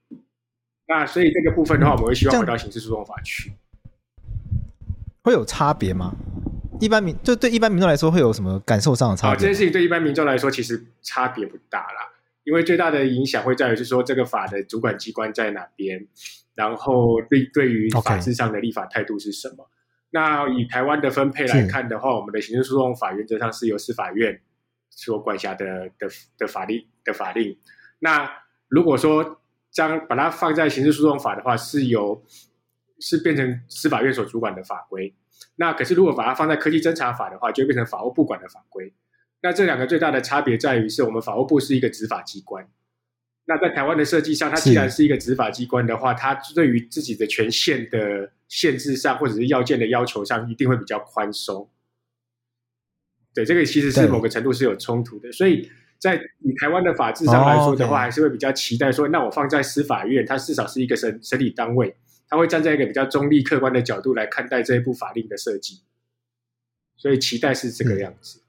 [0.87, 3.51] 那所以这个部分的话，我们会希望回到刑事诉讼法去。
[5.23, 6.15] 会有差别吗？
[6.81, 9.33] 一般民就对一般民众来说会有什么感受上的差别？
[9.33, 12.11] 啊，这件事情对一般民众来说其实差别不大啦，
[12.43, 16.07] 因为最大的影响会在于是说这个法的主管机关在哪边，
[16.53, 19.63] 然后对对于法制上的立法态度是什么。
[19.63, 19.67] Okay.
[20.11, 24.41] 那以台湾的分配来看的话，我们的刑事诉讼法原则上是由司法院
[24.89, 26.07] 所管辖的的
[26.38, 27.57] 的法律的法令。
[27.99, 28.31] 那
[28.67, 32.23] 如果说将把它放在刑事诉讼法的话，是由
[32.99, 35.13] 是变成司法院所主管的法规。
[35.57, 38.93] 那可是，如果把它放在科技侦查法的话，就会变成法务部管的法规。
[39.41, 42.67] 那这两个最大的差别在于，是我们法务部是一个执法机关。
[43.45, 51.69] 那在台湾的设计上，它既然是一个执法机关的话，它对于自己的权限的限制上，或者是要件的要求上，一定会比较宽松。
[53.33, 55.31] 对，这个其实是某个程度是有冲突的。
[55.31, 55.69] 所以
[55.99, 61.95] 在以台湾的法制上来说的话，还是会比较期待说，那我放在司法院，它至少是一个审审理单位。
[62.29, 65.81] 他会站在一个比较中立、客观的角度来看待这一部法令的设计，
[66.97, 68.41] 所以期待是这个样子。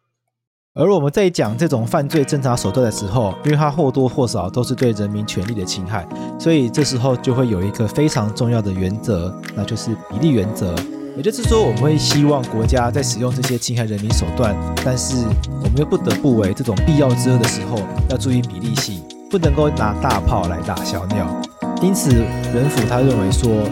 [0.79, 6.07] 而我们在讲这种犯罪侦查手段的时候，因为它或多或少都是对人民权利的侵害，
[6.39, 10.75] 所以这时候就会有一个非常重要的原则，那就是比例原则。
[11.17, 15.17] 也就是说，我们会希望国家在使用这些侵害人民手段，但是
[15.63, 17.79] 我们又不得不为这种必要之恶的时候，
[18.11, 21.56] 要注意比例性，不能够拿大炮来打小鸟。
[21.83, 22.11] 因此，
[22.55, 23.65] 人府他认为说，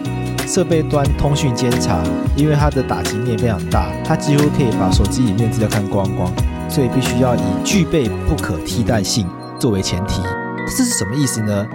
[0.46, 2.02] 设备端通讯监察，
[2.36, 6.30] 因为它的打击面非常大，它几乎可以把手机里面资料看光光，
[6.68, 9.26] 所以必须要以具备不可替代性
[9.58, 10.22] 作为前提。
[10.66, 11.66] 这是什么意思呢？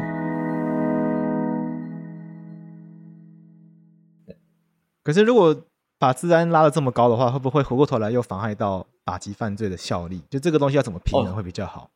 [5.04, 5.56] 可是，如果
[5.98, 10.22] 把治安拉的这么高的话，会不会回过头来又妨害到打击犯罪的效力？
[10.30, 11.82] 就这个东西要怎么平衡会比较好？
[11.82, 11.90] 哦，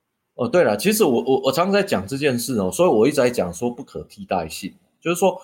[0.52, 5.40] 对了，其实我我我常常在讲这件事哦，所以我一直在讲说不可替代性，就是说，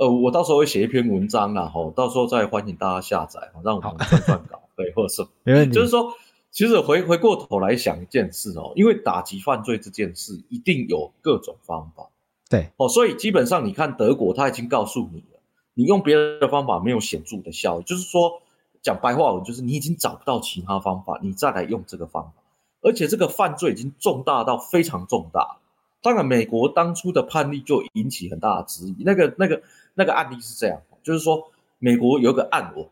[0.00, 5.74] 呃，我到时候会写一篇文章啦，吼，到时候再欢迎大家下载，让我们撰撰稿，对，或者是 没问题。
[5.74, 6.10] 就是说，
[6.50, 12.08] 其实回回过头来想一件事哦，因为打击犯罪这件事一定有各种方法，
[12.48, 15.38] 对，哦，所以基本上你看德国他已经告诉你了，
[15.74, 18.40] 你用别人的方法没有显著的效益，就是说
[18.80, 22.39] 讲白话文，就是你已经找不到其他方法，你再来用这个方法。
[22.82, 25.58] 而且这个犯罪已经重大到非常重大，
[26.02, 28.96] 当然美国当初的判例就引起很大的质疑。
[29.04, 29.62] 那个、那个、
[29.94, 32.86] 那个案例是这样，就是说美国有个暗网，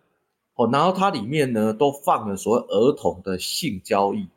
[0.56, 4.28] 哦，然后它里面呢都放了所谓儿童的性交易、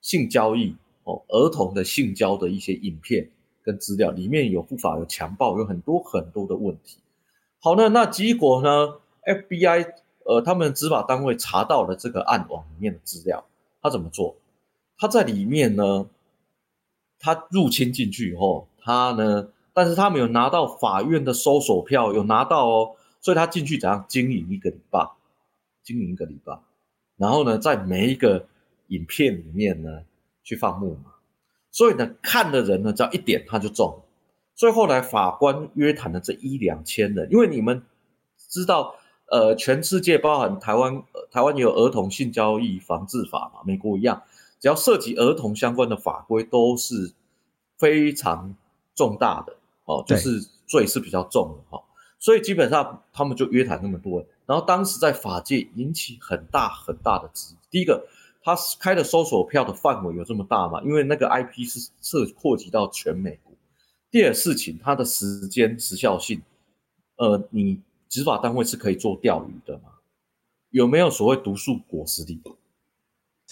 [0.00, 3.28] 性交易，哦，儿童的性交的一些影片
[3.62, 6.98] 跟资料，里面有不法、有强暴，有很多很多的问题。
[7.60, 8.94] 好呢，那结果呢
[9.26, 9.86] ，FBI
[10.24, 13.44] 呃，他们执法单位查到了这个暗网里面的资料，
[13.82, 14.36] 他怎么做？
[15.00, 16.06] 他在里面呢，
[17.18, 24.04] 他入侵进去以后，他呢，但是他没有拿到法院的搜索票，有拿到哦，所以他进去怎样？
[24.06, 25.08] 经营一个礼拜，
[25.82, 26.58] 经营一个礼拜，
[27.16, 28.46] 然后呢，在每一个
[28.88, 30.02] 影片里面呢
[30.42, 31.12] 去放木马，
[31.70, 34.02] 所以呢，看的人呢只要一点他就中，
[34.54, 37.82] 所以后来法官约谈了这一两千人，因为你们
[38.36, 38.94] 知道，
[39.30, 44.22] 呃，全世界包含台湾，台湾有儿童性交易防治法嘛，美国一样。
[44.60, 47.12] 只要涉及儿童相关的法规，都是
[47.78, 48.54] 非常
[48.94, 51.82] 重大的哦，就是罪是比较重的哈，
[52.18, 57.56] 所以基本上他们就约谈那么多人，然后当时在法界引起很大很大的质疑。
[57.70, 58.06] 第一个，
[58.42, 60.82] 他开的搜索票的范围有这么大吗？
[60.82, 63.54] 因为那个 IP 是涉扩及到全美国。
[64.10, 66.42] 第二事情，它的时间时效性，
[67.16, 69.84] 呃，你执法单位是可以做钓鱼的吗？
[70.70, 72.34] 有没有所谓毒素果实里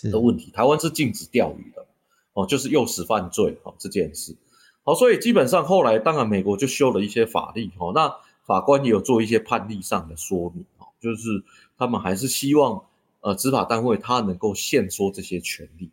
[0.04, 0.50] 的问题？
[0.50, 1.86] 台湾是禁止钓鱼的，
[2.34, 4.36] 哦，就是诱使犯罪哦这件事。
[4.84, 8.14] 好，所以基本上后来当然美国就修了一些法律，哦，那
[8.46, 11.42] 法官也有做一些判例上的说明，哦，就是
[11.76, 12.84] 他们还是希望。
[13.20, 15.90] 呃，执法单位他能够限缩这些权利，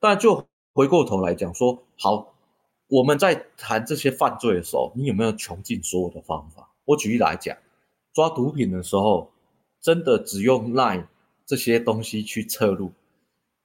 [0.00, 2.34] 但就回过头来讲说，好，
[2.88, 6.68] 我们在谈这些犯罪的时候，你有没有穷尽所有的方法？
[6.84, 7.56] 我举例来讲，
[8.12, 9.30] 抓毒品的时候，
[9.80, 11.06] 真的只用 LINE
[11.46, 12.90] 这些东西去侧录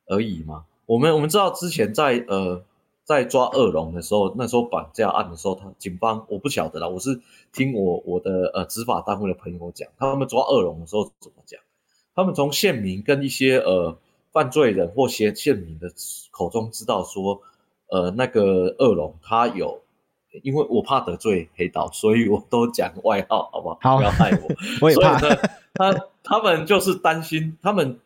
[0.08, 0.66] 而已嘛？
[0.86, 2.62] 我们我们知道之前在呃
[3.04, 11.60] 在抓恶龙的时候，那时候绑架案的时候，他警方我不晓得啦，我是听我我的呃执法单位的朋友讲，他们抓恶龙的时候怎么讲？
[12.16, 13.98] 他们从县民跟一些呃
[14.32, 15.92] 犯罪人或些县民的
[16.32, 17.42] 口中知道说，
[17.88, 19.82] 呃那个恶龙他有，
[20.44, 23.80] 因为我怕得罪黑道，所以我都讲外号，好不好？
[23.82, 24.48] 好，不要害我。
[24.82, 25.18] 我也怕。
[25.18, 25.40] 所以呢，
[25.74, 28.00] 他他们就是担心，他们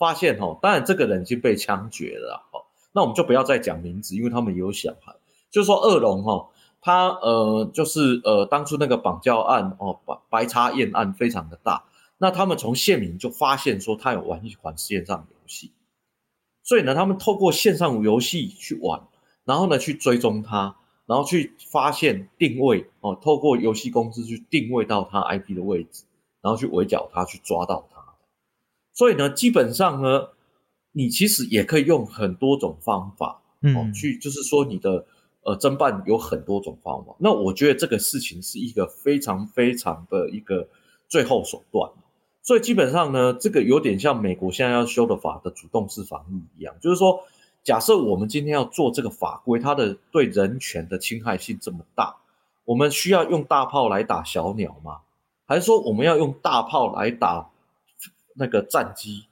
[0.00, 5.14] 发现哦，当然这个人已经被枪决了，哦，那我们就不要再讲名字，因为他们有小孩。
[5.50, 6.48] 就说恶龙哈，
[6.80, 11.84] 他呃就是呃当初那个绑架案哦，白白茶宴案非常的大。
[12.16, 15.72] 那他们从县民就发现说他有玩一款线上游戏，
[16.62, 19.02] 所以呢，他们透过线上游戏去玩，
[19.44, 26.04] 然后呢去追踪他，然后去发现定位哦，透过游戏公司去定位到他 IP 的位置，
[26.40, 27.86] 然后去围剿他，去抓到。
[28.92, 30.28] 所以呢，基本上呢，
[30.92, 35.04] 你其实也可以用很多种方法哦，去就是说你的
[35.42, 37.14] 呃侦办有很多种方法。
[37.18, 40.68] 那我觉得这个事情是一个非常非常的一个
[41.08, 41.90] 最后手段。
[42.42, 47.22] 所以基本上呢，这个有点像美国现在要修的法的主动式防御一样，就是说，
[47.62, 52.16] 假设我们今天要做这个法规，它的对人权的侵害性这么大，
[52.64, 55.00] 我们需要用大炮来打小鸟吗？
[55.46, 57.49] 还是说我们要用大炮来打
[58.34, 59.24] 那个战机、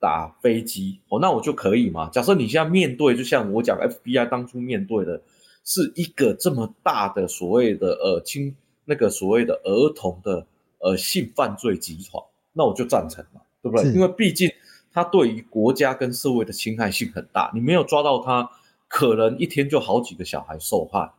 [0.00, 1.00] 打飞机？
[1.08, 2.08] 哦，那我就可以嘛？
[2.10, 5.20] 假设你现在面对，就像我讲，FBI 当初面对的
[5.64, 10.46] 是一个这么大的所谓的呃侵那个所谓的儿童的
[10.78, 12.22] 呃性犯罪集团。
[12.52, 13.92] 那我就赞成嘛，对不对？
[13.92, 14.50] 因为毕竟
[14.92, 18.50] 他对于国家跟社会的侵害性很大，你没有抓到他，
[18.88, 21.12] 可能一天就好几个小孩受害，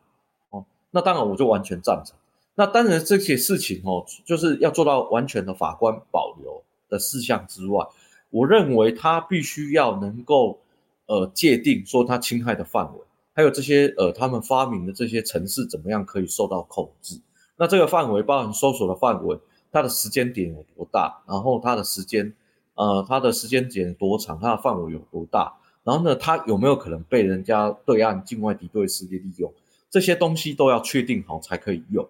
[0.49, 2.15] 哦，那当然我就完全赞成。
[2.55, 7.85] 那当然这些事情哦，就是要做到完全的法官保留的事项之外，
[8.29, 10.59] 我认为他必须要能够
[11.05, 13.01] 呃界定说他侵害的范围，
[13.33, 17.19] 还有这些呃他们发明的这些程式怎么样可以受到控制。
[17.57, 19.39] 那这个范围包含搜索的范围。
[19.69, 21.21] 它的时间点有多大？
[21.27, 22.33] 然后它的时间，
[22.75, 24.39] 呃，它的时间点多长？
[24.39, 25.53] 它的范围有多大？
[25.83, 29.53] 然后呢，它有没有可能被人家对岸境外敌对势力利用？
[29.89, 32.07] 这些东西都要确定好才可以用，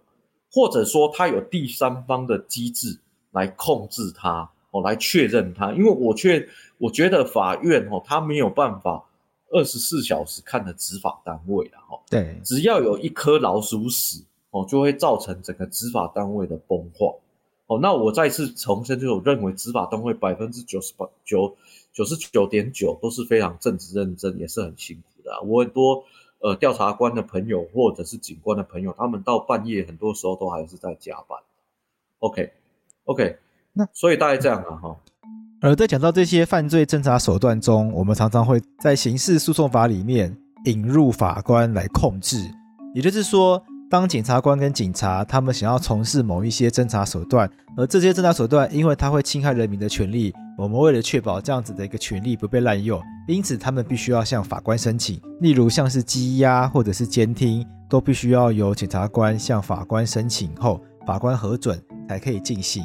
[0.51, 2.99] 或者说它有第三方的机制
[3.31, 5.71] 来控制它，哦，来确认它。
[5.73, 9.03] 因为我确我觉得法院哦，他没有办法
[9.49, 11.99] 二十四小时看的执法单位了哈。
[12.09, 17.13] 对，只要有一颗老鼠屎哦，就会造成整个执法单位的崩坏。
[17.67, 21.53] 哦，那我再次重申，就是我认为执法单位百分之九十八九
[21.91, 25.41] 九十九点九都是非常正直认真，也是很辛苦的啊。
[25.41, 26.01] 我很多
[26.39, 31.37] 呃调查官的朋友或者是警官的朋友，他们到半夜很多时候都还是在加班。
[32.19, 32.53] OK
[33.03, 33.37] OK，
[33.77, 34.97] 那所以大概这样啊哈。
[35.61, 40.35] 而在讲到这些犯罪侦查手段中，我们常常会在刑事诉讼法里面
[40.65, 42.37] 引入法官来控制，
[42.93, 43.63] 也就是说。
[43.89, 55.21] 当检察官跟警察他们想要从事某一些侦查手段，而这些侦查手段因为它会侵害人民的权利，我们为了确保这样子的一个权利不被滥用，因此他们必须要向法官申请。
[55.39, 62.83] 例如像是羁押或者是监听，都必须要由检察官向法官申请后，法官核准才可以进行。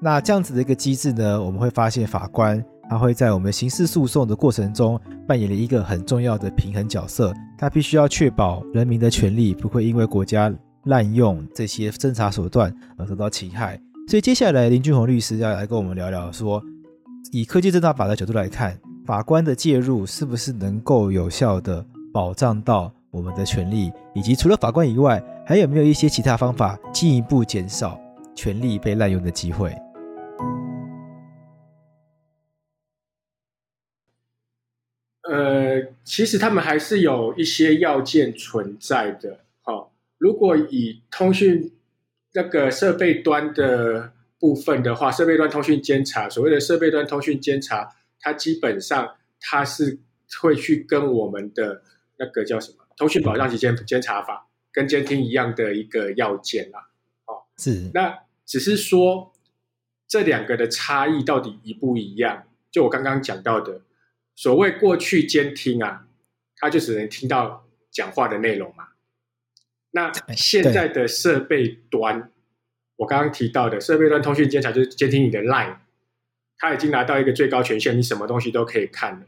[0.00, 2.64] 那这样子的一个机制呢，我们会发现法官。
[2.88, 4.96] 他会在我们刑事诉讼的过程中
[5.26, 10.54] 扮演了一个很重要的平衡角色，他必须要确保人民的权利不会因为国家
[10.84, 13.76] 滥用这些侦查手段而受到侵害。
[14.06, 16.62] 所以接下来林俊宏律师要来跟我们聊聊说，
[17.32, 27.98] 以科技侦查法的角度来看，法官的介入是不是能够有效地保障到我们的权利，以及除了法官以外，还有没有一些其他方法进一步减少
[28.36, 29.76] 权利被滥用的机会？
[36.06, 39.40] 其实他们还是有一些要件存在的。
[39.62, 41.72] 好，如果以通讯
[42.32, 49.98] 那个设备端的部分的话，设备端通讯监察，所谓的设备端通讯监察，它基本上它是
[50.40, 51.82] 会去跟我们的
[52.18, 56.88] 那个叫什么通讯保障及监监察法跟监听一样的一个要件啦。
[57.26, 57.90] 哦，是。
[57.92, 59.32] 那只是说
[60.06, 62.44] 这两个的差异到底一不一样？
[62.70, 63.80] 就我刚刚讲到的，
[64.36, 66.06] 所谓过去监听啊，
[66.58, 68.88] 它就只能听到讲话的内容嘛。
[69.92, 72.30] 那现在的设备端，
[72.96, 75.76] 我刚刚提到的设备端通讯监察就是监听你的 line，
[76.58, 79.26] 它已经拿到一个最高权限，你什么东西都可以看了。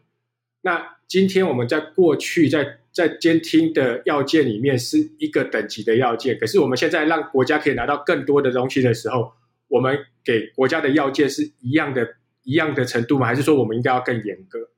[0.61, 9.33] 那今天我们在过去在在监听的要件里面是一个等级的要件，可是我们现在让国家可以拿到更多的东西的时候，
[9.69, 13.27] 我们给国家的要件是一样的一样的程度吗？
[13.27, 14.69] 还是说我们应该要更严格？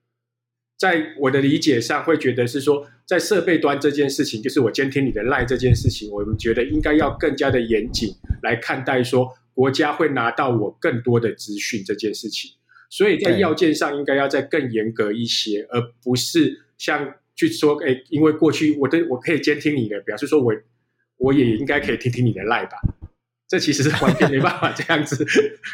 [0.80, 8.08] 在我的理解上，会觉得是说，在设备端这件事情，就是我监听你的 LINE 这件事情，我们觉得应该要更加的严谨
[8.42, 12.52] 来看待，说国家会拿到我更多的资讯这件事情。
[12.88, 20.54] 所以在要件上应该要再更严格一些，而不是像去说，哎，因为过去我的我可以监听你的，表示说我
[21.18, 22.78] 我也应该可以听听你的 LINE 吧？
[23.46, 25.26] 这其实是完全没办法这样子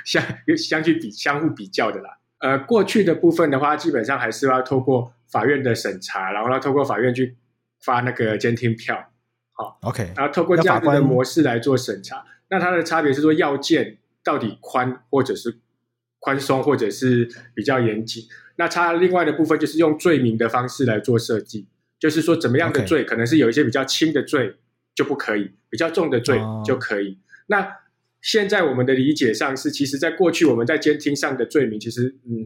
[0.05, 0.21] 相
[0.57, 2.19] 相去比相互比较的啦。
[2.39, 7.37] 呃，过去的部分的话，基本上还是要透过法院的审查，然后要透过法院去
[7.81, 9.11] 发那个监听票，
[9.53, 12.25] 好，OK，然后透过这样子的模式来做审查。
[12.49, 15.59] 那它的差别是说，要件到底宽或者是
[16.19, 18.25] 宽松，或者是比较严谨。
[18.57, 21.67] 那它另外的部分就是用罪名的方式来做设计，
[21.99, 24.57] 就是说怎么样的罪.可能是有一些比较轻的罪
[24.95, 27.09] 就不可以，比较重的罪就可以。
[27.09, 27.17] Oh.
[27.49, 27.77] 那
[28.27, 32.45] 现在我们的理解上是，其实，在过去我们在监听上的罪名，其实嗯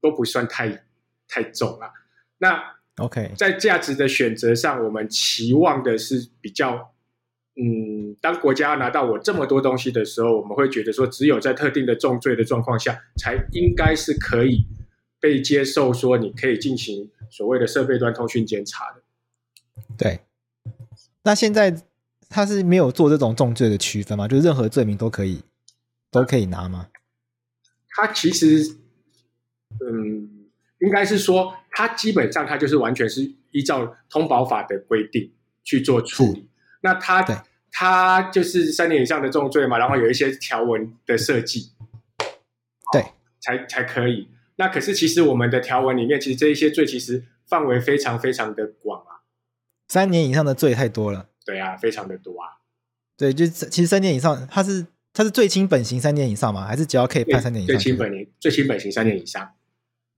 [0.00, 0.84] 都不算太
[1.26, 1.90] 太重了。
[2.38, 2.56] 那
[2.98, 6.94] OK，在价值的选择上，我们期望的是比较
[7.56, 14.68] 嗯，当国家拿到我这么多东西的时候，我们会觉得说，只有在特定的重罪的状况下，才应该是可以
[15.18, 19.02] 被接受，说你可以进行所谓的设备端通讯监察的。
[19.98, 20.20] 对，
[21.24, 21.87] 那现在。
[22.28, 24.28] 他是没有做这种重罪的区分吗？
[24.28, 25.42] 就是任何罪名都可以，
[26.10, 26.88] 都可以拿吗？
[27.88, 28.76] 他其实，
[29.80, 30.46] 嗯，
[30.80, 35.32] 应该是说，他基本上他就是完全是依照通保法的规定
[35.64, 36.48] 去做处理。
[36.82, 41.72] 那他他就是三年以上的重罪嘛，然后有一些条文的设计，
[42.92, 43.04] 对，
[43.40, 44.28] 才才可以。
[44.56, 49.22] 那可是其实我们的条文里面，其实这一些罪其实范围非常非常的广啊。
[49.88, 51.27] 三年以上的罪太多了。
[51.48, 52.60] 对啊，非常的多啊。
[53.16, 56.66] 对，就其实三年以上，它是它是最轻本刑三年以上吗？
[56.66, 57.74] 还是只要可以判三年以上？
[57.74, 59.50] 最轻本刑最轻本刑三年以上。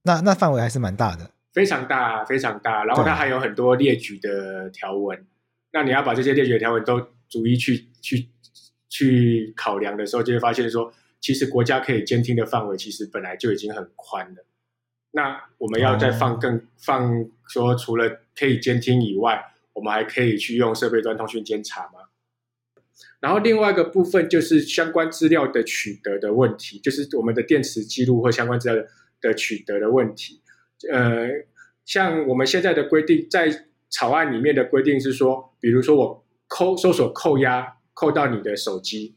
[0.02, 2.84] 那那范围还是蛮大的，非常大，非常大。
[2.84, 5.24] 然后它还有很多列举的条文。
[5.72, 8.28] 那你要把这些列举的条文都逐一去去
[8.88, 14.44] 去考量的时候，就会发现说，其实国家可以监听的范围其实本来就已经很宽了。
[15.12, 19.46] 那我们要再放更、哦、放说，除了可以监听以外。
[19.80, 22.10] 我们还可以去用设备端通讯监察吗？
[23.18, 28.84] 然后另外一个部分就是相关资料的取得的问题，就是我们的电池记录或相关资料
[29.22, 30.42] 的取得的问题。
[30.92, 31.28] 呃，
[31.86, 39.16] 像我们现在的规定，在草案里面的规定是说，比如说我扣搜索扣押扣到你的手机，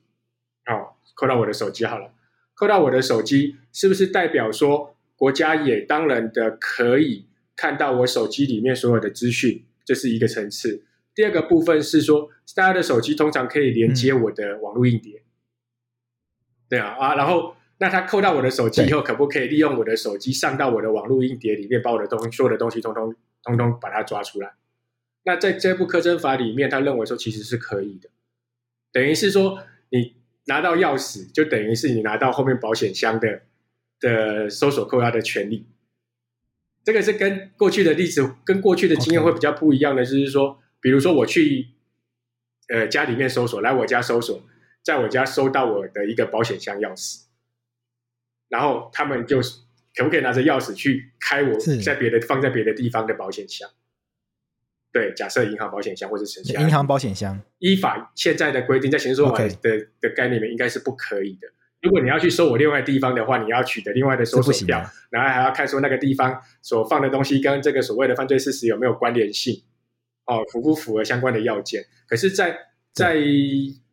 [0.66, 2.14] 哦，扣到我的手机好了，
[2.56, 9.66] 扣到我的手机，是不是代表说国家也当然的可以看到我手机里面所有的资讯？
[9.86, 10.86] 这是一个层次。
[11.16, 15.20] 第二个部分是说，大家的手机通常可以连接我的网络硬碟。
[15.20, 15.26] 嗯、
[16.70, 24.54] 对啊啊，然后那他扣到我的手机以后，可不可以利用我的手机上到我的网络硬碟里面，把我的东所有的东西通通通通把它抓出来？
[25.26, 28.10] 那在这部科侦法里面，他认为说其实是可以的。
[28.92, 30.16] 等于是说，你
[30.46, 33.44] 拿到钥匙，就等于是你拿到后面保险箱的
[34.00, 35.68] 的搜索扣押的权利。
[36.84, 41.70] 这个是跟过去的例子、跟过去的经验会比较不一样的，就是说，比如说我去
[42.68, 44.44] 呃家里面搜索，来我家搜索，
[44.84, 47.22] 在我家搜到我的一个保险箱钥匙，
[48.50, 49.40] 然后他们就
[49.96, 53.70] 可不可以拿着钥匙去开我在别的放在别的地方的保险箱？
[54.92, 61.48] 对，假设银行保险箱或者城市银行保险箱，依法现在的规定，在刑事诉讼法的.的概念里面应该是不可以的。
[61.84, 69.62] 如果你要去搜我另外地方的话，你要取得另外的搜索票，然后还要看说那个地方所放的东西跟这个所谓的犯罪事实有没有关联性，
[70.26, 71.84] 哦，符不符合相关的要件？
[72.08, 72.52] 可是在，
[72.94, 73.22] 在在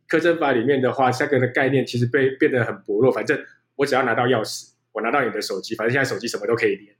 [0.07, 3.11] 科侦法里面的话，这个的概念其实被变得很薄弱。
[3.11, 3.37] 反正
[3.75, 6.95] 我只要拿到钥匙，我拿到你的手机，反正现在手机什么都可以连，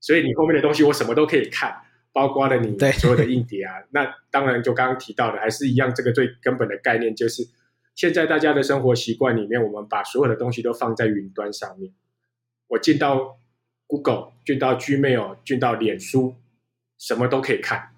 [0.00, 1.74] 所以你后面的东西我什么都可以看，
[2.12, 3.82] 包括了你所有的硬碟啊。
[3.90, 7.42] 那当然就刚刚提到的，还是一样，这个最根本的概念就是。
[7.96, 11.92] 现在大家的生活习惯里面，我们把所有的东西都放在云端上面。
[12.68, 13.38] 我进到
[13.86, 16.34] Google，进到 Gmail，进到脸书，
[16.98, 17.94] 什么都可以看。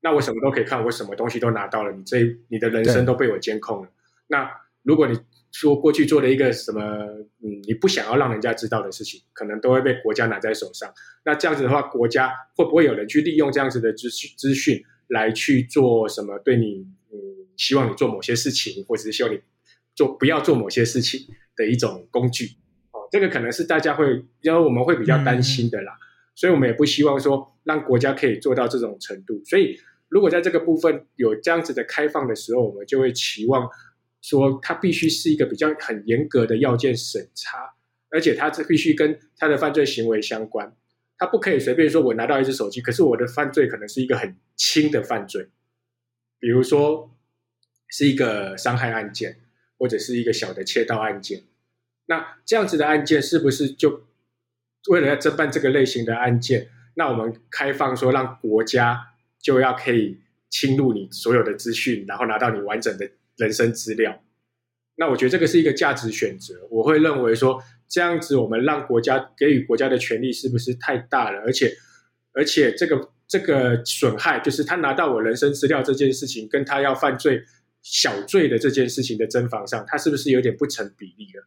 [0.00, 3.90] 那我什么都可以看，我什么东西都拿到了，你这你的人生都被我监控了。
[4.28, 4.50] 那
[4.82, 5.16] 如果你
[5.50, 6.80] 说过去做了一个什么，
[7.44, 10.90] 嗯，你不想要让人家知道的事情，可能都会被国家拿在手上。
[11.26, 16.38] 那这样子的话，国家会不会有人去利用这样子的资讯资讯来去做什么？
[16.38, 19.38] 对你，嗯，希望你做某些事情，或者是希望你
[19.94, 21.20] 做不要做某些事情
[21.54, 22.56] 的一种工具。
[22.90, 25.92] 哦，这个可能是大家会，因为我们会比较担心的啦。
[25.92, 26.04] 嗯、
[26.34, 29.40] 所以我们也不希望说让国家可以做到这种程度。
[29.44, 29.78] 所以。
[30.14, 33.66] 如果在这个部分有这样子的开放的时候，我们就会期望
[34.20, 37.72] 说，它必须是一个比较很严格的要件审查，
[38.10, 40.76] 而且它这必须跟它的犯罪行为相关，
[41.16, 45.48] 它不可以随便说我拿到一只手机，可是我的犯罪可能是一个很轻的犯罪，
[46.38, 47.10] 比如说
[47.92, 49.36] 是一个伤害案件，
[49.78, 51.44] 或者是一个小的窃盗案件，
[52.06, 54.08] 那这样子的案件是不是就
[54.88, 59.10] 为了要侦办这个类型的案件，那我们开放说让国家。
[59.44, 60.20] 就要可以
[60.50, 64.22] 侵入你所有的资讯，然后拿到你完整的人生资料。
[64.94, 66.64] 那我觉得这个是一个价值选择。
[66.70, 71.40] 我会认为说，这样子我们让国家给予国家的权利是不是太大了？
[71.40, 71.76] 而且，
[72.34, 77.42] 而且这个这个损害，就是他拿到我人生资料这件事情，跟他要犯罪
[77.82, 81.46] 小罪的这件事情的侦防上，它是不是有点不成比例了？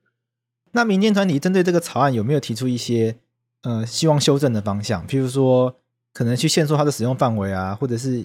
[0.74, 3.16] 那民间团体针对这个草案有没有提出一些
[3.64, 5.08] 呃希望修正的方向？
[5.08, 5.80] 譬如说。
[6.18, 8.24] 可能去限缩它的使用范围啊，或者是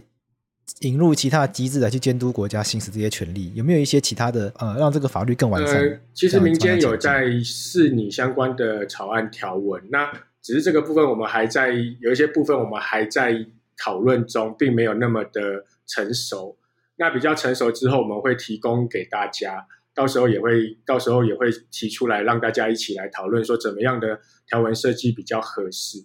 [0.82, 5.74] 引入其他的机制来去监督国家行使这些权利，有没有一些其他的呃，让这个法律更完善？
[5.74, 10.08] 呃，其实民间有在试拟相关的草案条文，那
[10.40, 13.44] 只是这个部分我们还在有一些部分我们还在
[13.76, 16.56] 讨论中，并没有那么的成熟。
[17.00, 25.96] 那比较成熟之后，我们会提供给大家，到时候也会到时候也会提出来，让大家一起来讨论，说怎么样的条文设计比较合适。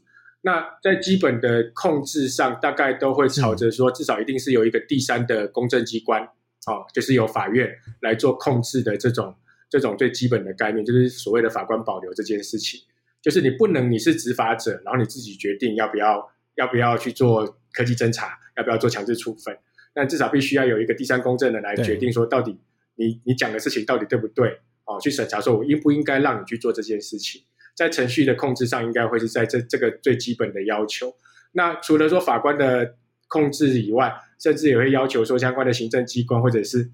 [0.43, 6.23] 那在基本的控制上，大概都会朝着说，至少一定是有一个第三的公证机关，
[6.67, 7.69] 哦，就是由法院
[7.99, 9.35] 来做控制的这种
[9.69, 12.79] 这种最基本的概念，就是所谓的法官保留这件事情，
[13.21, 16.25] 就是你不能你是执法者，然后你自己决定要不要
[16.55, 19.57] 要不要去做科技侦查，要不要做强制处分，
[19.95, 22.59] 但至少必须要有一个第三公正的来决定说，到底
[22.95, 27.41] 你你讲的事情到底对不对，哦，去审查说我应不应该让你去做这件事情。
[27.73, 31.15] 在程序的控制上，应该会是在这这个最基本的要求。
[31.53, 32.95] 那除了说法官的
[33.27, 36.89] 控制以外，甚至也会要求说相关的行政机关或者是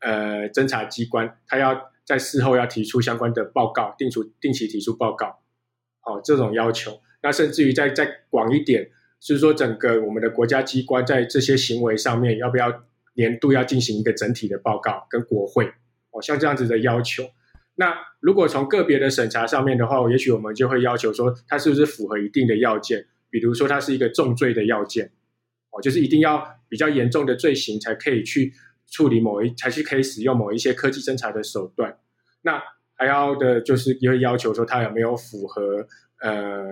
[0.00, 5.40] 呃侦查机关，他要在事后要提出相关的报告，定出定期提出报告。
[6.00, 7.00] 好、哦，这种要求。
[7.22, 8.90] 那甚至于再再广一点，
[9.20, 15.72] 是说整个我们的国家机关在这些行为上面，要不要年度要进行一个整体的报告跟国会？
[16.10, 17.30] 哦，像这样子的要求。
[17.76, 25.12] 那如果从个别的审查上面的话，也许我们就会要求说，它是不是符合一定的要件，比如说它是一个重罪的要件，
[25.70, 28.52] 哦，就是一定要比较严重的罪行才可以去
[28.86, 31.96] 处理某一，才去可以使用某一些科技侦查的手段。
[32.42, 32.62] 那
[32.96, 35.86] 还要的就是也会要求说，它有没有符合，
[36.20, 36.66] 呃，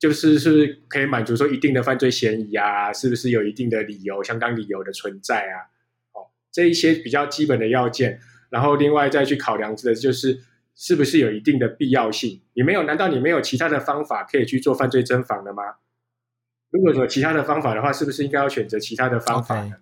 [0.00, 5.68] 就是是不是可以满足说一定的犯罪嫌疑啊，是不是有一定的理由、相当理由的存在啊？
[6.12, 8.18] 哦，这一些比较基本的要件。
[8.48, 10.40] 然后另外再去考量的就是
[10.74, 12.40] 是不是有一定的必要性？
[12.54, 12.82] 你没有？
[12.84, 15.62] 难道你没有其他的方法可以去做犯罪侦防的吗？
[16.70, 19.74] 如果有其他的方法的话，是不是应该要选择其他的方法呢？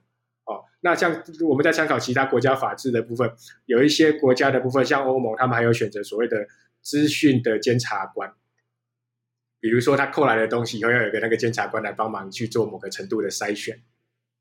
[0.44, 3.30] 哦，那像我们在参考其他国家法制的部分，
[3.66, 6.46] 有一些国家的部分，像欧盟，他们还有选择所谓的
[6.82, 8.32] 资讯的监察官，
[9.60, 13.80] 比如说他扣来的东西以后要有一个那个监察官来帮忙去做某个程度的筛选。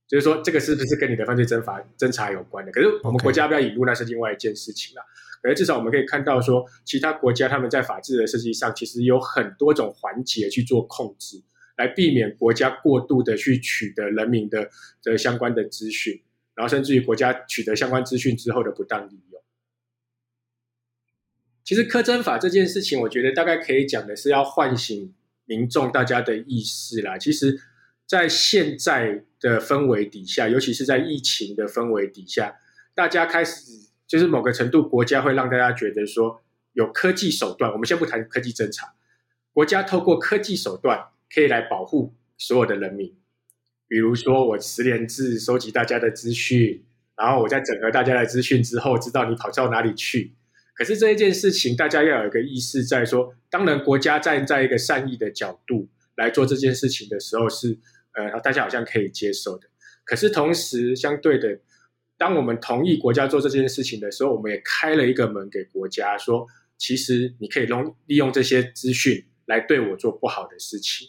[0.07, 2.71] 就是说，这个是不是跟你的犯罪侦查侦查有关的？
[2.71, 5.01] 可是我们国家不要引入，那是另外一件事情了。
[5.41, 11.43] 可是至少我们可以看到说，说其他国家他们在法制的设计上，其实有很多种环节去做控制，
[11.75, 14.69] 来避免国家过度的去取得人民的
[15.03, 16.21] 的相关的资讯，
[16.55, 19.41] 然后甚至于国家取得相关资讯之后的不当利用。
[21.67, 25.13] 其实科侦法这件事情，我觉得大概可以讲的是要唤醒
[25.43, 27.17] 民众大家的意识啦。
[27.17, 27.59] 其实。
[28.09, 32.55] 在现在的氛围底下，尤其是在疫情的氛围底下，
[32.95, 36.41] 大家开始就是某个程度，国家会让大家觉得说
[36.71, 37.69] 有科技手段。
[37.73, 38.93] 我们先不谈科技侦查，
[39.51, 43.13] 国家透过科技手段可以来保护所有的人民。
[43.89, 46.85] 比如说，我实联制收集大家的资讯，
[47.17, 50.33] 然后我在整合大家的资讯之后，知道你跑到哪里去。
[50.77, 57.79] 可是这一件事情，大家要有一个意识，在说，当然国家站在一个善意的角度来做这件事情的时候是。
[58.13, 59.67] 呃，大家好像可以接受的，
[60.03, 61.59] 可是同时相对的，
[62.17, 66.47] 当我们同意国家做这件事情的时候，我们也开了一个门给国家，说
[66.79, 71.07] 其实你可以用利用这些资讯来对我做不好的事情。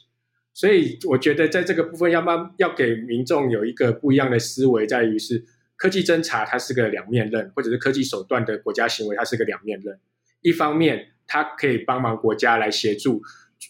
[0.53, 5.43] 所以我觉得在这个部分要慢要给民众有一个不一样的思维，在于是
[5.79, 9.99] 科技侦查它是个两面刃，或者是科技手段的国家行为它是个两面刃。
[10.43, 13.23] 一方面它可以帮忙国家来协助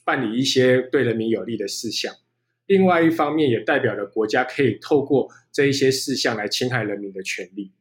[0.05, 2.13] 办理一些对人民有利的事项，
[2.67, 7.73] 另外一方面也代表了国家可以透过这一些事项来侵害人民的权利。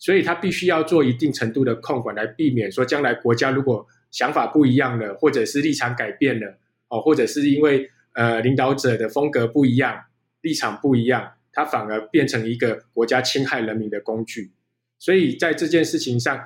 [0.00, 6.58] 所以他必须要做一定程度的控管，来避免说将来国家如果想法不一样了，或者是立场改变了，
[6.88, 10.04] 哦，或者是因为呃领导者的风格不一样、
[10.40, 14.52] 立场不一样，他反而变成一个国家侵害人民的工具。
[14.96, 16.40] 所以在这件事情上，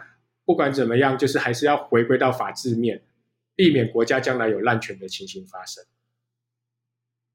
[0.47, 3.03] 不管怎么样，就是还是要回归到法治面，
[3.55, 5.85] 避免国家将来有滥权的情形发生。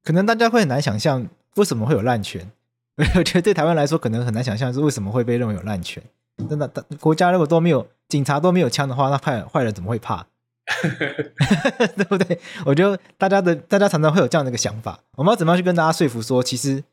[0.03, 2.51] 可能大家会很难想象，为什么会有滥权。
[3.15, 6.01] 我觉得对台湾来说，可能很难想象是为什么会被认为有滥权。
[6.49, 6.67] 真的，
[6.99, 10.25] 国家如果都没有警察都没有枪的话，那坏坏人怎么会怕？
[11.95, 12.39] 对不对？
[12.65, 14.99] 我觉得大家的大家常常会有这样的一个想法。
[15.13, 16.83] 我们要怎么样去跟大家说服说，其实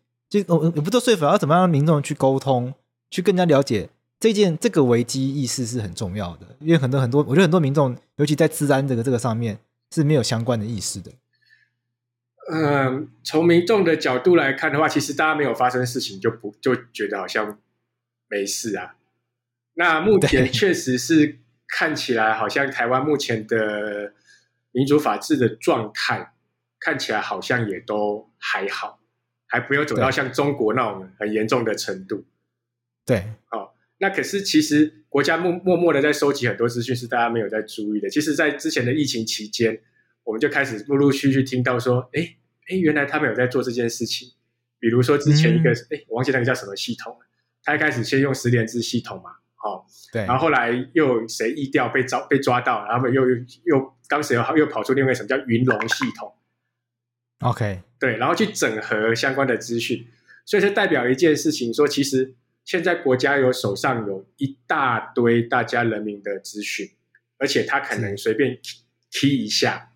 [0.42, 2.74] 就我我不做说服，要怎么样让民众去沟通，
[3.10, 6.56] 去更加了解这件这个危机意识是很重要的。
[6.60, 9.58] 因为很多很多，我觉得很多民众，尤其在治安这个这个上面
[9.92, 11.12] 是没有相关的意识的。
[12.50, 17.58] 嗯，从民众的角度来看的话，其实大家没有发生事情就不就觉得好像
[18.28, 18.96] 没事啊。
[19.74, 24.12] 那目前确实是看起来好像台湾目前的
[24.72, 26.34] 民主法治的状态
[26.78, 28.98] 看起来好像也都还好，
[29.46, 32.24] 还没有走到像中国那种很严重的程度。
[33.06, 38.08] 对，哦，那可是其实国家默默默的在收集很多资讯，是大家没有在注意的。
[38.08, 39.80] 其实，在之前的疫情期间。
[40.26, 42.36] 我们就开始陆陆续续听到说，哎
[42.70, 44.26] 哎，原来他们有在做这件事情。
[44.78, 47.14] 比如说之前一个，哎、嗯，我忘记那个叫什么系统，
[47.62, 49.32] 他一开始先用十连制系统嘛，
[49.62, 56.32] 哦，对，然后后来又有谁疫调被抓被抓到，然后又又又当时又又跑出另外什么叫云龙系统
[57.40, 60.06] ，OK，对，然后去整合相关的资讯，
[60.44, 62.34] 所以这代表一件事情，说其实
[62.64, 66.90] 现在国家有手上有一大堆大家人民的资讯，
[67.38, 68.58] 而且他可能随便
[69.10, 69.90] 踢一下。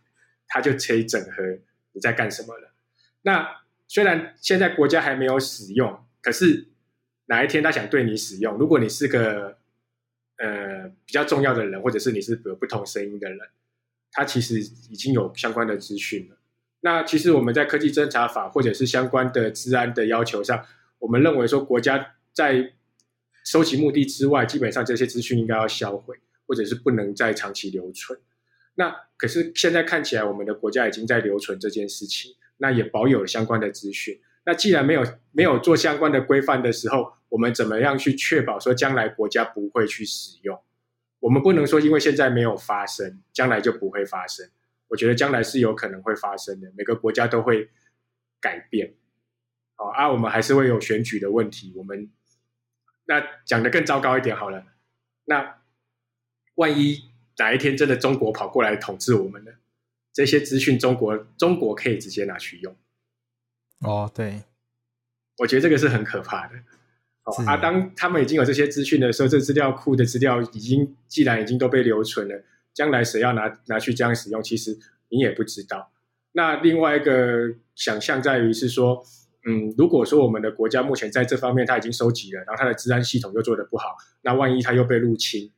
[0.50, 1.58] 他就可以整合
[1.92, 2.72] 你在干什么了。
[3.20, 6.68] 那虽然现在国家还没有使用，可是
[7.26, 9.58] 哪一天他想对你使用，如果你是个
[10.38, 13.38] 呃比较重要的人，或者是你是有不同声音的人，
[14.10, 16.37] 他其实已经有相关的资讯了。
[16.80, 20.64] 那其实我们在科技侦查法或者是相关的治安的要求上，
[21.00, 22.72] 我们认为说国家在
[23.44, 26.16] 收集目的之外，基本上这些资讯应该要销毁，
[26.46, 28.18] 或者是不能再长期留存。
[28.76, 34.20] 那可是现在看起来，我们的国家已经在留存这件事情，那也保有相关的资讯。
[34.46, 40.56] 那既然没有没有做相关的规范的时候，我们怎么样去确保说将来国家不会去使用？
[41.18, 44.48] 我们不能说因为现在没有发生，将来就不会发生。
[44.88, 47.70] 我觉得将来是有可能会发生的，每个国家都会
[48.40, 48.94] 改变。
[49.76, 51.72] 好啊，我们还是会有选举的问题。
[51.76, 52.10] 我们
[53.06, 54.64] 那讲的更糟糕一点好了，
[55.24, 55.62] 那
[56.56, 57.08] 万一。
[57.40, 59.52] 哪一天真的中国跑过来统治我们呢？
[60.12, 62.76] 这些资讯中国中国可以直接拿去用。
[63.78, 64.42] 哦，对，
[65.36, 66.56] 我觉得这个是很可怕的。
[67.22, 72.42] 哦啊，当他们已经有这些资讯的时候，这资料库的资料已经既然已经都被留存了，
[72.78, 75.90] 将来谁要拿拿去这样使用，其实你也不知道。
[76.30, 79.04] 那另外一个想象在于是说，
[79.44, 85.50] 嗯，如果说我们的国家目前在这方面它已经收集了，然后它的治安系统又做得不好，那万一它又被入侵？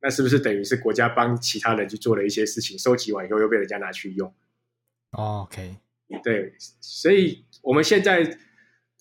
[0.00, 4.34] 那是不是等于是国家帮其他人去做了一些事情，收集完以后又被人家拿去用
[5.12, 5.76] ？OK，
[6.24, 8.36] 对，所以我们现在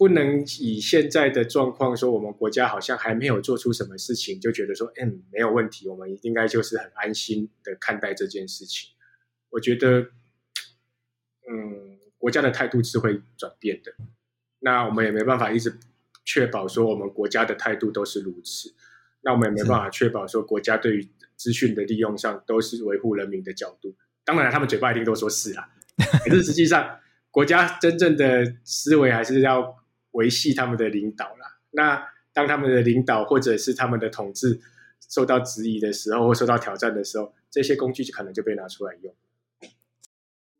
[0.01, 8.89] 不能以现在的状况说，我们国家好像还没有做出什么事情，就觉得说，嗯，没有问题，我们应该就是很安心的看待这件事情。
[9.51, 9.99] 我觉得，
[11.47, 13.93] 嗯，国家的态度是会转变的。
[14.61, 15.77] 那我们也没办法一直
[16.25, 18.73] 确保说，我们国家的态度都是如此。
[19.21, 23.95] 那我们也没办法确保说，国家对于资讯的利用上都是维护人民的角度。
[24.25, 25.69] 当然，他们嘴巴一定都说是啦，
[26.25, 26.97] 可是实际上，
[27.29, 29.77] 国家真正的思维还是要
[30.11, 31.57] 维系他们的领导啦。
[31.71, 32.03] 那
[32.33, 34.59] 当他们的领导或者是他们的统治
[35.09, 39.13] 受到质疑的时候，或受到挑战的时候，这些工具就可能就被拿出来用。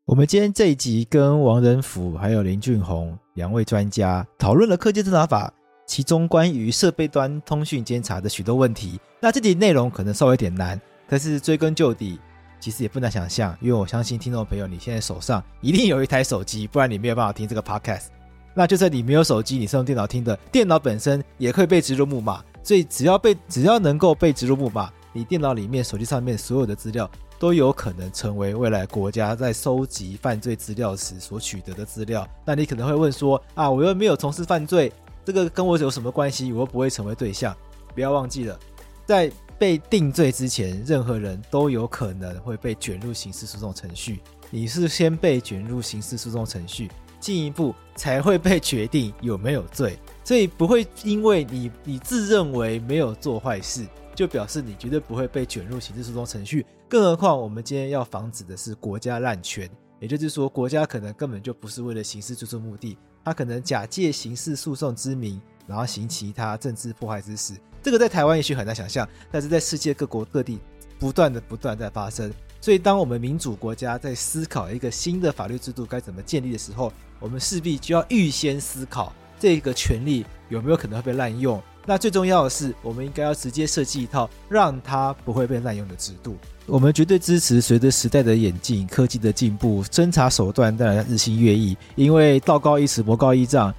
[0.04, 5.52] 我们今天这一集跟王仁甫还有林俊宏两位专家讨论了科技侦查法。
[5.84, 12.18] 其中关于设备端通讯监察的许多问题，那这集内容可能稍微有点难，但是追根究底，
[12.60, 18.06] 其实也不难想象，因为我相信听众朋友，你现在手上一定有一台手机，不然你没有办法听这个 podcast。
[18.54, 32.28] 那就算你没有手机，你是用电脑听的，电脑本身也可以被植入木马，所以只要被只要能够被植入木马，你电脑里面、手机上面所有的资料都有可能成为未来国家在收集犯罪资料时所取得的资料。
[32.44, 34.92] 那你可能会问说啊，我又没有从事犯罪，
[35.24, 36.52] 这个跟我有什么关系？
[36.52, 37.56] 我又不会成为对象。
[37.94, 38.58] 不要忘记了，
[39.04, 44.20] 在被定罪之前，任何人都有可能会被卷入刑事诉讼程序。
[44.50, 46.90] 你是先被卷入刑事诉讼程序，
[47.20, 49.98] 进一步才会被决定有没有罪。
[50.24, 56.64] 所以不会因为你你自认为没有做坏事，就表示你绝对不会被卷入刑事诉讼程序。
[56.88, 59.68] 更何况，我们今天要防止的是国家滥权，
[59.98, 67.54] 也就是说，国家可能根本就不是为了刑事诉讼目的，他可能假借刑事诉讼之名，然后行其他政治迫害之事。
[67.82, 70.60] 这个在台湾也许很难想象，但是在世界各国各地
[70.98, 72.32] 不断的不断在发生。
[72.62, 81.60] 所以，当我们民主国家在思考一个新的法律制度该怎么建立的时候，我们势必就要预先思考这个权利有没有可能会被滥用。
[81.84, 86.36] 那最重要的是，我们应该要直接设计一套让它不会被滥用的制度。
[86.66, 91.76] 我们绝对支持随着时代的演进、科技的进步，侦查手段当然日新月异。
[91.96, 93.74] 因为道高一尺，魔高一丈，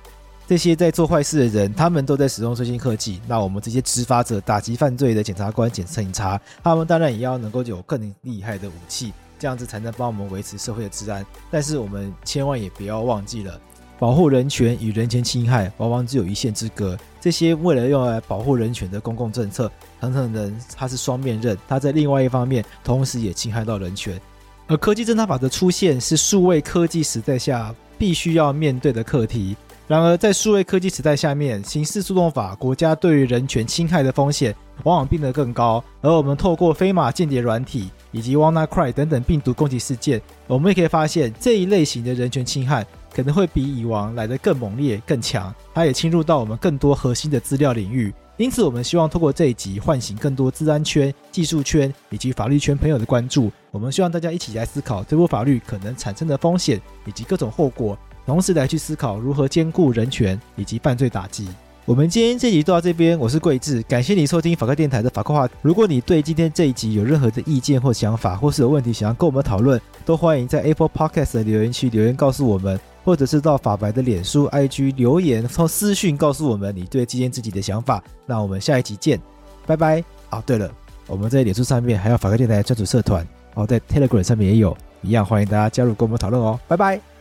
[0.53, 3.19] 这些在做坏事的人，他们都在使用最新科技。
[3.27, 11.25] 那我们这些执法者、打击犯罪的检察官、检察警察，他们当然也要能够有更厉害的武器，这样子才能帮我们维持社会的治安。
[11.49, 13.59] 但是我们千万也不要忘记了。
[13.97, 16.95] 保护人权与人权侵害往往只有一线之隔。
[17.19, 21.57] 这些为了用来保护人权的公共政策，很可能它是双面刃。
[21.67, 24.21] 它在另外一方面，同时也侵害到人权。
[24.67, 29.57] 而科技侦查法的出现，是数位科技时代下必须要面对的课题。
[29.87, 35.83] 然而，在数位科技时代下面，刑事诉讼法国家对于人权侵害的风险往往变得更高。
[36.01, 42.85] 而我们透过飞马间谍软体以及 WannaCry 等等病毒攻击事件，我们也可以发现这一类型的人权侵害。
[43.15, 48.11] 可能会比以往来得更猛烈、更强，它也侵入到我们更多核心的资料领域。
[48.37, 53.51] 因此，我们希望透过这一集唤醒更多治安圈、技术圈以及法律圈朋友的关注。
[53.69, 57.95] 我们希望大家一起来思考这部法律可能产生的风险以及各种后果，
[58.25, 61.47] 同时来去思考如何兼顾人权以及犯罪打击。
[61.85, 65.49] 我们今天这集就到这边，我是贵智，感谢你收听法客电台的法客话。
[65.61, 78.01] 如果你对今天这一集有任何的意见或想法，或是有问题想要跟我们讨论，都欢迎在 Apple Podcast 的留言区留言告诉我们，或者是到法白的脸书、IG 留言，从私讯告诉我们你对今天自己的想法。
[78.25, 79.19] 那我们下一集见，
[79.65, 80.01] 拜拜。
[80.29, 80.71] 哦，对了，
[81.05, 87.12] 我们在脸书上面还有法客电台专属社团，哦，在 Telegram 上面也有，一样欢迎大家加入跟我们讨论哦，拜拜。